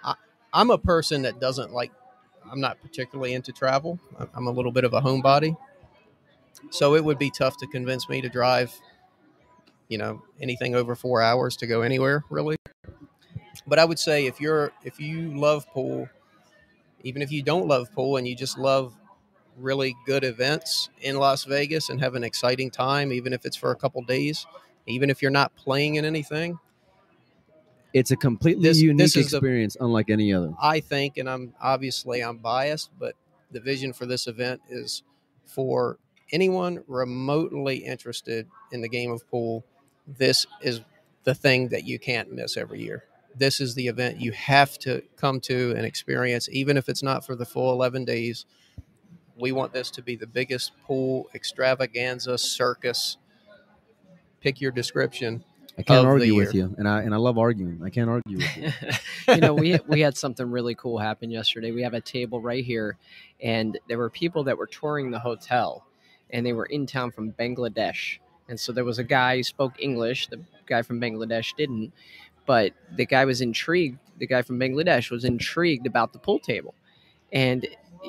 I, 0.04 0.15
I'm 0.52 0.70
a 0.70 0.78
person 0.78 1.22
that 1.22 1.39
doesn't 1.39 1.72
like. 1.72 1.93
I'm 2.52 2.60
not 2.60 2.82
particularly 2.82 3.34
into 3.34 3.54
travel. 3.54 3.98
I'm 4.34 4.48
a 4.48 4.52
little 4.52 4.74
bit 4.74 4.84
of 4.84 4.93
a 4.93 5.00
homebody, 5.00 5.56
so 6.72 6.93
it 6.96 7.06
would 7.06 7.17
be 7.17 7.32
tough 7.32 7.56
to 7.60 7.67
convince 7.67 8.10
me 8.10 8.20
to 8.20 8.28
drive. 8.28 8.74
You 9.88 10.00
know, 10.00 10.22
anything 10.41 10.76
over 10.76 10.93
four 10.93 11.22
hours 11.22 11.56
to 11.58 11.67
go 11.67 11.84
anywhere 11.84 12.26
really. 12.30 12.58
But 13.65 13.80
I 13.80 13.86
would 13.86 13.98
say 13.98 14.26
if 14.26 14.41
you're 14.41 14.74
if 14.84 15.00
you 15.00 15.39
love 15.39 15.65
pool, 15.70 16.10
even 17.04 17.22
if 17.22 17.32
you 17.32 17.43
don't 17.43 17.65
love 17.65 17.93
pool 17.93 18.17
and 18.17 18.28
you 18.28 18.36
just 18.36 18.58
love 18.58 18.93
really 19.58 19.96
good 20.06 20.24
events 20.24 20.89
in 21.02 21.17
Las 21.17 21.43
Vegas 21.43 21.89
and 21.89 22.00
have 22.00 22.15
an 22.15 22.24
exciting 22.24 22.70
time, 22.70 23.12
even 23.12 23.34
if 23.34 23.46
it's 23.46 23.56
for 23.58 23.72
a 23.72 23.76
couple 23.76 24.02
days, 24.04 24.46
even 24.86 25.10
if 25.10 25.22
you're 25.22 25.32
not 25.32 25.56
playing 25.56 25.96
in 25.96 26.06
anything, 26.06 26.60
It's 27.93 28.12
a 28.12 28.17
completely 28.17 28.63
This- 28.67 28.82
unique 28.82 29.13
this 29.13 29.15
experience, 29.15 29.78
unlike 29.80 30.10
any 30.10 30.32
other. 30.34 30.54
I 30.62 30.82
think, 30.82 31.17
and 31.17 31.28
I'm 31.28 31.54
obviously 31.60 32.22
I'm 32.22 32.38
biased, 32.38 32.91
but 33.00 33.15
the 33.50 33.60
vision 33.60 33.93
for 33.93 34.06
this 34.06 34.28
event 34.28 34.62
is 34.70 35.04
for 35.46 35.98
anyone 36.32 36.84
remotely 36.88 37.78
interested 37.78 38.46
in 38.72 38.82
the 38.82 38.89
game 38.89 39.10
of 39.10 39.28
pool. 39.32 39.63
This 40.06 40.46
is 40.62 40.82
the 41.24 41.34
thing 41.34 41.70
that 41.70 41.86
you 41.86 41.98
can't 41.98 42.32
miss 42.32 42.58
every 42.58 42.82
year. 42.82 43.06
This 43.36 43.60
is 43.60 43.74
the 43.74 43.88
event 43.88 44.20
you 44.22 44.32
have 44.34 44.78
to 44.80 45.02
come 45.15 45.39
to 45.41 45.74
and 45.76 45.86
experience, 45.86 46.50
even 46.52 46.78
if 46.78 46.89
it's 46.89 47.02
not 47.04 47.26
for 47.26 47.36
the 47.36 47.46
full 47.46 47.72
11 47.72 48.06
days. 48.06 48.46
We 49.39 49.52
want 49.52 49.73
this 49.73 49.91
to 49.91 50.02
be 50.02 50.15
the 50.15 50.28
biggest 50.28 50.71
pool 50.86 51.30
extravaganza 51.34 52.38
circus. 52.38 53.17
Pick 54.41 54.62
your 54.62 54.71
description. 54.71 55.43
I 55.78 55.84
can't 55.84 56.00
of 56.00 56.04
the 56.06 56.10
argue 56.10 56.36
with 56.36 56.56
you, 56.56 56.73
and 56.80 56.88
I 56.88 57.04
and 57.04 57.13
I 57.13 57.17
love 57.17 57.38
arguing. 57.38 57.82
I 57.84 57.91
can't 57.91 58.10
argue 58.10 58.38
with 58.38 58.58
you. 58.58 58.71
you 59.36 59.41
know, 59.41 59.54
we 59.54 59.78
we 59.88 60.00
had 60.00 60.17
something 60.17 60.50
really 60.50 60.73
cool 60.73 60.97
happen 60.97 61.30
yesterday. 61.30 61.71
We 61.71 61.84
have 61.84 61.93
a 61.93 62.02
table 62.02 62.41
right 62.41 62.65
here, 62.65 62.97
and 63.41 63.78
there 63.88 64.00
were 64.00 64.10
people 64.10 64.43
that 64.45 64.58
were 64.58 64.65
touring 64.65 65.12
the 65.12 65.19
hotel, 65.19 65.86
and 66.32 66.43
they 66.43 66.54
were 66.54 66.65
in 66.65 66.88
town 66.88 67.12
from 67.12 67.32
Bangladesh. 67.32 68.17
And 68.50 68.60
so 68.60 68.71
there 68.71 68.86
was 68.86 68.97
a 68.97 69.04
guy 69.04 69.38
who 69.38 69.43
spoke 69.43 69.73
English. 69.78 70.28
The 70.28 70.39
guy 70.65 70.82
from 70.82 71.00
Bangladesh 71.00 71.56
didn't, 71.56 71.93
but 72.47 72.73
the 72.95 73.06
guy 73.06 73.26
was 73.26 73.41
intrigued. 73.41 74.00
The 74.17 74.26
guy 74.26 74.41
from 74.41 74.60
Bangladesh 74.60 75.12
was 75.12 75.26
intrigued 75.26 75.86
about 75.86 76.12
the 76.12 76.17
pool 76.17 76.39
table, 76.39 76.73
and 77.32 77.67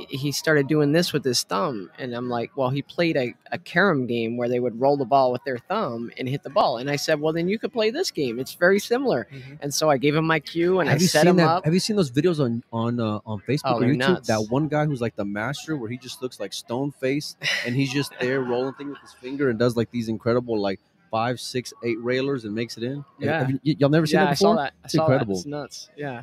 he 0.08 0.30
started 0.32 0.66
doing 0.68 0.92
this 0.92 1.12
with 1.12 1.24
his 1.24 1.42
thumb 1.42 1.90
and 1.98 2.14
i'm 2.14 2.28
like 2.28 2.56
well 2.56 2.70
he 2.70 2.82
played 2.82 3.16
a, 3.16 3.34
a 3.52 3.58
carom 3.58 4.06
game 4.06 4.36
where 4.36 4.48
they 4.48 4.60
would 4.60 4.78
roll 4.80 4.96
the 4.96 5.04
ball 5.04 5.32
with 5.32 5.42
their 5.44 5.58
thumb 5.58 6.10
and 6.18 6.28
hit 6.28 6.42
the 6.42 6.50
ball 6.50 6.76
and 6.78 6.90
i 6.90 6.96
said 6.96 7.20
well 7.20 7.32
then 7.32 7.48
you 7.48 7.58
could 7.58 7.72
play 7.72 7.90
this 7.90 8.10
game 8.10 8.38
it's 8.38 8.54
very 8.54 8.78
similar 8.78 9.26
and 9.60 9.72
so 9.72 9.90
i 9.90 9.96
gave 9.96 10.14
him 10.14 10.24
my 10.26 10.38
cue 10.40 10.80
and 10.80 10.88
have 10.88 11.00
i 11.00 11.04
set 11.04 11.26
him 11.26 11.36
that? 11.36 11.48
up 11.48 11.64
Have 11.64 11.74
you 11.74 11.80
seen 11.80 11.96
those 11.96 12.10
videos 12.10 12.38
on 12.38 12.62
on 12.72 13.00
uh, 13.00 13.20
on 13.26 13.40
Facebook 13.48 13.60
Oh, 13.64 13.78
or 13.78 13.82
YouTube? 13.82 13.96
nuts. 13.98 14.28
That 14.28 14.46
one 14.50 14.68
guy 14.68 14.84
who's 14.86 15.00
like 15.00 15.16
the 15.16 15.24
master, 15.24 15.76
where 15.76 15.88
he 15.90 15.96
just 15.98 16.22
looks 16.22 16.38
like 16.40 16.52
stone 16.52 16.92
face, 16.92 17.36
and 17.66 17.74
he's 17.74 17.92
just 17.92 18.12
there 18.20 18.40
rolling 18.40 18.74
things 18.74 18.90
with 18.90 19.00
his 19.02 19.12
finger 19.14 19.50
and 19.50 19.58
does 19.58 19.76
like 19.76 19.90
these 19.90 20.08
incredible 20.08 20.58
like 20.60 20.80
five, 21.10 21.40
six, 21.40 21.72
eight 21.82 21.98
railers 22.02 22.44
and 22.44 22.54
makes 22.54 22.76
it 22.76 22.82
in. 22.84 23.04
Yeah. 23.18 23.38
have 23.40 23.50
you, 23.50 23.58
y'all 23.78 23.88
never 23.88 24.06
seen 24.06 24.18
yeah 24.20 24.24
that 24.26 24.30
i 24.30 24.34
saw 24.34 24.52
before? 24.52 24.64
that 24.64 24.72
i 24.82 24.84
It's 24.84 24.94
saw 24.94 25.02
incredible. 25.04 25.34
that 25.34 25.38
it's 25.40 25.46
nuts 25.46 25.90
yeah 25.96 26.22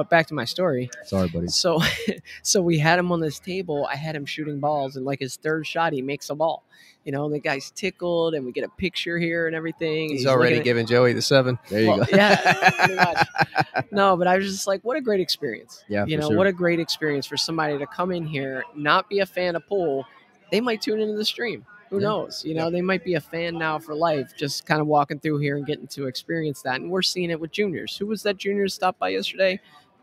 but 0.00 0.08
back 0.08 0.26
to 0.26 0.32
my 0.34 0.46
story 0.46 0.88
Sorry, 1.04 1.28
buddy. 1.28 1.48
So, 1.48 1.78
so 2.42 2.62
we 2.62 2.78
had 2.78 2.98
him 2.98 3.12
on 3.12 3.20
this 3.20 3.38
table. 3.38 3.86
I 3.92 3.96
had 3.96 4.16
him 4.16 4.24
shooting 4.24 4.58
balls, 4.58 4.96
and 4.96 5.04
like 5.04 5.18
his 5.20 5.36
third 5.36 5.66
shot, 5.66 5.92
he 5.92 6.00
makes 6.00 6.30
a 6.30 6.34
ball. 6.34 6.64
You 7.04 7.12
know, 7.12 7.26
and 7.26 7.34
the 7.34 7.38
guy's 7.38 7.70
tickled, 7.70 8.32
and 8.34 8.46
we 8.46 8.52
get 8.52 8.64
a 8.64 8.68
picture 8.70 9.18
here 9.18 9.46
and 9.46 9.54
everything. 9.54 10.04
and 10.04 10.12
He's, 10.12 10.24
looking 10.24 10.38
already 10.38 10.56
at- 10.56 10.64
giving 10.64 10.86
Joey 10.86 11.12
the 11.12 11.20
seven. 11.20 11.58
There 11.68 11.82
you 11.82 11.88
well, 11.88 11.98
go. 11.98 12.06
yeah, 12.16 12.70
much. 13.74 13.84
No, 13.90 14.16
but 14.16 14.26
I 14.26 14.38
was 14.38 14.46
just 14.50 14.66
like, 14.66 14.80
what 14.84 14.96
a 14.96 15.02
great 15.02 15.20
experience. 15.20 15.84
Yeah, 15.86 16.06
you 16.06 16.16
for 16.16 16.22
know, 16.22 16.28
sure. 16.28 16.36
what 16.38 16.46
a 16.46 16.52
great 16.52 16.80
experience 16.80 17.26
for 17.26 17.36
somebody 17.36 17.76
to 17.76 17.86
come 17.86 18.10
in 18.10 18.24
here, 18.24 18.64
not 18.74 19.06
be 19.10 19.18
a 19.18 19.26
fan 19.26 19.54
of 19.54 19.66
pool. 19.66 20.06
They 20.50 20.62
might 20.62 20.80
tune 20.80 20.98
into 21.00 21.14
the 21.16 21.26
stream. 21.26 21.66
Who 21.90 21.96
Yeah. 21.98 22.08
knows? 22.08 22.44
You 22.44 22.54
know, 22.54 22.70
they 22.70 22.82
might 22.82 23.04
be 23.04 23.14
a 23.14 23.20
fan 23.20 23.58
now 23.58 23.78
for 23.80 23.94
life, 23.94 24.32
just 24.36 24.64
kind 24.64 24.80
of 24.80 24.86
walking 24.86 25.18
through 25.18 25.38
here 25.40 25.56
and 25.56 25.66
getting 25.66 25.88
to 25.88 26.06
experience 26.06 26.62
that. 26.62 26.76
And 26.80 26.88
we're 26.90 27.02
seeing 27.02 27.30
it 27.30 27.40
with 27.40 27.50
juniors. 27.50 27.96
Who 27.96 28.06
was 28.06 28.22
that 28.22 28.36
junior 28.36 28.64
that 28.64 28.70
stopped 28.70 28.98
by 29.00 29.08
yesterday? 29.08 29.60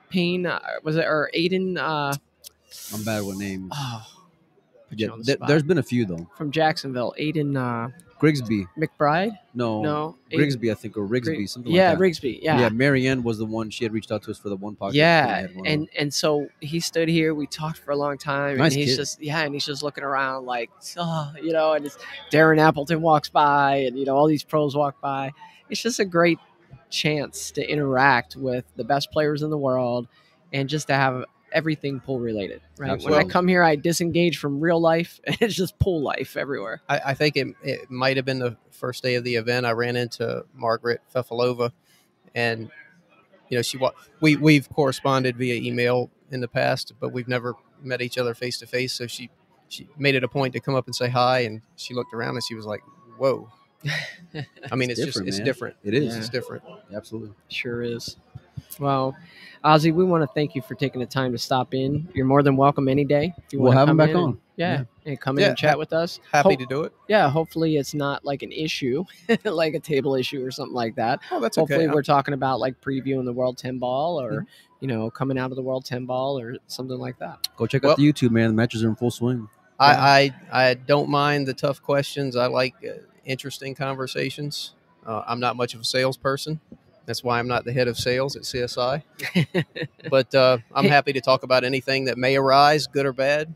Payne, 0.09 0.45
uh, 0.45 0.59
was 0.83 0.95
it, 0.95 1.05
or 1.05 1.29
Aiden? 1.35 1.77
Uh, 1.77 2.13
I'm 2.93 3.03
bad 3.03 3.23
with 3.23 3.37
names. 3.37 3.71
oh, 3.73 4.05
Yeah, 4.91 5.09
the 5.17 5.33
spot. 5.33 5.47
there's 5.47 5.63
been 5.63 5.77
a 5.77 5.83
few 5.83 6.05
though. 6.05 6.29
from 6.37 6.51
Jacksonville, 6.51 7.13
Aiden 7.19 7.55
uh, 7.57 7.89
Grigsby, 8.19 8.65
McBride. 8.77 9.37
no, 9.53 9.81
no, 9.83 10.15
Aiden- 10.31 10.35
Grigsby, 10.37 10.71
I 10.71 10.73
think, 10.73 10.97
or 10.97 11.01
Rigsby, 11.07 11.23
Grig- 11.35 11.49
something 11.49 11.71
yeah, 11.71 11.89
like 11.91 11.99
that. 11.99 12.03
Rigsby. 12.03 12.39
yeah. 12.41 12.59
Yeah, 12.61 12.69
Marianne 12.69 13.21
was 13.23 13.37
the 13.37 13.45
one. 13.45 13.69
She 13.69 13.83
had 13.85 13.93
reached 13.93 14.11
out 14.11 14.23
to 14.23 14.31
us 14.31 14.37
for 14.39 14.49
the 14.49 14.55
one 14.55 14.75
podcast. 14.75 14.93
yeah, 14.93 15.47
one 15.53 15.67
and 15.67 15.81
on. 15.83 15.87
and 15.99 16.13
so 16.13 16.47
he 16.59 16.79
stood 16.79 17.09
here. 17.09 17.35
We 17.35 17.45
talked 17.47 17.77
for 17.77 17.91
a 17.91 17.95
long 17.95 18.17
time, 18.17 18.57
Nice 18.57 18.73
and 18.73 18.81
he's 18.81 18.91
kid. 18.91 18.97
just 18.97 19.21
yeah, 19.21 19.41
and 19.41 19.53
he's 19.53 19.65
just 19.65 19.83
looking 19.83 20.03
around 20.03 20.45
like, 20.45 20.71
oh, 20.97 21.31
you 21.41 21.51
know, 21.53 21.73
and 21.73 21.85
it's 21.85 21.97
Darren 22.31 22.59
Appleton 22.59 23.01
walks 23.01 23.29
by, 23.29 23.75
and 23.87 23.99
you 23.99 24.05
know, 24.05 24.15
all 24.15 24.27
these 24.27 24.43
pros 24.43 24.75
walk 24.75 24.99
by. 25.01 25.31
It's 25.69 25.81
just 25.81 25.99
a 25.99 26.05
great 26.05 26.39
chance 26.89 27.52
to 27.52 27.69
interact 27.69 28.36
with 28.36 28.65
the 28.76 28.84
best 28.84 29.12
players 29.12 29.41
in 29.41 29.50
the 29.50 29.58
world, 29.58 30.08
and 30.54 30.69
just 30.69 30.88
to 30.88 30.93
have 30.93 31.26
everything 31.52 32.00
pool 32.00 32.19
related. 32.19 32.62
Right. 32.78 33.02
When 33.02 33.13
I 33.13 33.23
come 33.23 33.47
here, 33.47 33.63
I 33.63 33.76
disengage 33.76 34.38
from 34.38 34.60
real 34.60 34.80
life, 34.80 35.19
and 35.28 35.38
it's 35.41 35.56
just 35.56 35.78
pool 35.80 36.02
life 36.02 36.38
everywhere. 36.38 36.82
I, 36.89 37.00
I 37.08 37.13
think 37.13 37.36
it, 37.36 37.47
it 37.63 37.89
might 37.89 38.17
have 38.17 38.26
been 38.26 38.39
the 38.39 38.58
first 38.71 39.04
day 39.04 39.15
of 39.15 39.23
the 39.23 39.36
event. 39.36 39.65
I 39.65 39.71
ran 39.71 39.95
into 39.95 40.45
Margaret 40.54 41.02
Fefilova, 41.13 41.71
and 42.36 42.69
you 43.50 43.58
know 43.58 43.62
she 43.62 43.80
we 44.21 44.36
we've 44.36 44.69
corresponded 44.69 45.38
via 45.38 45.56
email 45.56 46.12
in 46.32 46.41
the 46.41 46.47
past, 46.47 46.93
but 47.00 47.12
we've 47.12 47.28
never 47.28 47.56
met 47.82 48.02
each 48.02 48.17
other 48.17 48.34
face 48.34 48.60
to 48.60 48.67
face. 48.67 48.93
So 48.93 49.08
she 49.08 49.30
she 49.69 49.88
made 49.97 50.15
it 50.15 50.23
a 50.23 50.28
point 50.28 50.54
to 50.54 50.60
come 50.60 50.76
up 50.76 50.86
and 50.86 50.95
say 50.95 51.10
hi, 51.10 51.39
and 51.39 51.62
she 51.76 51.93
looked 51.93 52.13
around 52.13 52.36
and 52.36 52.43
she 52.43 52.56
was 52.56 52.65
like, 52.65 52.82
"Whoa." 53.17 53.50
I 54.71 54.75
mean, 54.75 54.89
it's, 54.89 54.99
It's 54.99 55.05
just 55.05 55.05
different, 55.07 55.27
it's 55.29 55.37
man. 55.37 55.45
different. 55.45 55.75
It 55.83 55.93
is 55.93 56.13
Yeah. 56.13 56.19
It's 56.19 56.29
different. 56.29 56.63
absolutely. 56.95 57.33
Sure 57.49 57.81
is. 57.83 58.17
Well, 58.79 59.15
Ozzy, 59.63 59.93
we 59.93 60.03
want 60.03 60.23
to 60.23 60.27
thank 60.33 60.55
you 60.55 60.61
for 60.61 60.75
taking 60.75 60.99
the 60.99 61.05
time 61.07 61.31
to 61.31 61.37
stop 61.37 61.73
in. 61.73 62.07
You're 62.13 62.25
more 62.25 62.43
than 62.43 62.55
welcome 62.57 62.87
any 62.87 63.05
day. 63.05 63.33
If 63.37 63.53
you 63.53 63.59
We'll 63.59 63.69
wanna 63.69 63.79
have 63.79 63.89
him 63.89 63.97
back 63.97 64.09
in 64.09 64.15
and- 64.17 64.25
on. 64.25 64.39
yeah, 64.55 64.83
and 65.05 65.19
come 65.19 65.37
in 65.37 65.43
Yeah, 65.43 65.47
and 65.49 65.57
chat 65.57 65.69
hap- 65.71 65.77
with 65.79 65.93
us. 65.93 66.19
Happy 66.31 66.49
Hope- 66.49 66.59
to 66.59 66.65
do 66.65 66.83
it. 66.83 66.93
Yeah, 67.07 67.29
hopefully 67.29 67.77
it's 67.77 67.93
not 67.93 68.23
like 68.25 68.43
an 68.43 68.51
issue, 68.51 69.03
like 69.43 69.73
a 69.73 69.79
table 69.79 70.15
issue 70.15 70.43
or 70.45 70.51
something 70.51 70.75
like 70.75 70.95
that. 70.95 71.19
Oh, 71.31 71.39
that's 71.39 71.57
okay. 71.57 71.61
hopefully 71.73 71.85
okay. 71.87 71.93
we're 71.93 72.03
talking 72.03 72.33
about 72.33 72.59
like 72.59 72.79
previewing 72.81 73.25
the 73.25 73.33
World 73.33 73.57
10 73.57 73.77
Ball 73.79 74.19
or 74.21 74.31
Mm-hmm. 74.31 74.45
you 74.81 74.87
know 74.87 75.09
coming 75.09 75.37
out 75.39 75.49
of 75.51 75.55
the 75.55 75.63
World 75.63 75.85
10 75.85 76.05
Ball 76.05 76.39
or 76.39 76.57
something 76.67 76.97
like 76.97 77.17
that. 77.19 77.47
Go 77.57 77.65
check 77.67 77.83
Well- 77.83 77.91
out 77.93 77.97
the 77.97 78.11
YouTube, 78.11 78.31
man. 78.31 78.49
The 78.49 78.55
matches 78.55 78.83
are 78.83 78.89
in 78.89 78.95
full 78.95 79.11
swing. 79.11 79.47
I, 79.79 80.31
I 80.51 80.69
I 80.69 80.73
don't 80.73 81.09
mind 81.09 81.47
the 81.47 81.53
tough 81.53 81.81
questions. 81.83 82.35
I 82.35 82.47
like 82.47 82.73
uh, 82.83 82.93
interesting 83.27 83.75
conversations. 83.75 84.73
Uh, 85.05 85.23
I'm 85.27 85.39
not 85.39 85.55
much 85.55 85.73
of 85.73 85.81
a 85.81 85.85
salesperson. 85.85 86.59
That's 87.05 87.23
why 87.23 87.39
I'm 87.39 87.47
not 87.47 87.63
the 87.63 87.71
head 87.71 87.87
of 87.87 87.97
sales 87.97 88.35
at 88.35 88.41
CSI. 88.43 89.01
but 90.09 90.33
uh, 90.35 90.57
I'm 90.75 90.85
happy 90.85 91.13
to 91.13 91.21
talk 91.21 91.43
about 91.43 91.63
anything 91.63 92.05
that 92.05 92.17
may 92.17 92.35
arise, 92.35 92.87
good 92.87 93.05
or 93.05 93.13
bad. 93.13 93.53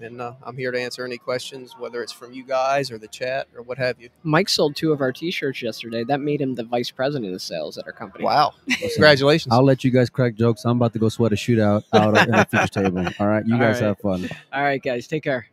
And 0.00 0.20
uh, 0.20 0.32
I'm 0.42 0.56
here 0.56 0.72
to 0.72 0.80
answer 0.80 1.04
any 1.04 1.18
questions, 1.18 1.74
whether 1.78 2.02
it's 2.02 2.10
from 2.10 2.32
you 2.32 2.42
guys 2.42 2.90
or 2.90 2.96
the 2.96 3.06
chat 3.06 3.48
or 3.54 3.62
what 3.62 3.76
have 3.76 4.00
you. 4.00 4.08
Mike 4.22 4.48
sold 4.48 4.74
two 4.74 4.92
of 4.92 5.02
our 5.02 5.12
T-shirts 5.12 5.60
yesterday. 5.60 6.04
That 6.04 6.20
made 6.20 6.40
him 6.40 6.54
the 6.54 6.64
vice 6.64 6.90
president 6.90 7.34
of 7.34 7.42
sales 7.42 7.76
at 7.76 7.86
our 7.86 7.92
company. 7.92 8.24
Wow! 8.24 8.54
Listen, 8.66 8.88
Congratulations. 8.94 9.52
I'll 9.52 9.62
let 9.62 9.84
you 9.84 9.90
guys 9.90 10.08
crack 10.08 10.36
jokes. 10.36 10.64
I'm 10.64 10.78
about 10.78 10.94
to 10.94 10.98
go 10.98 11.10
sweat 11.10 11.32
a 11.32 11.36
shootout 11.36 11.84
out 11.92 12.16
in 12.16 12.30
the 12.30 12.44
feature 12.50 12.66
table. 12.84 13.06
All 13.20 13.28
right, 13.28 13.44
you 13.46 13.54
All 13.54 13.60
guys 13.60 13.82
right. 13.82 13.88
have 13.88 13.98
fun. 13.98 14.26
All 14.52 14.62
right, 14.62 14.82
guys, 14.82 15.06
take 15.06 15.22
care. 15.22 15.49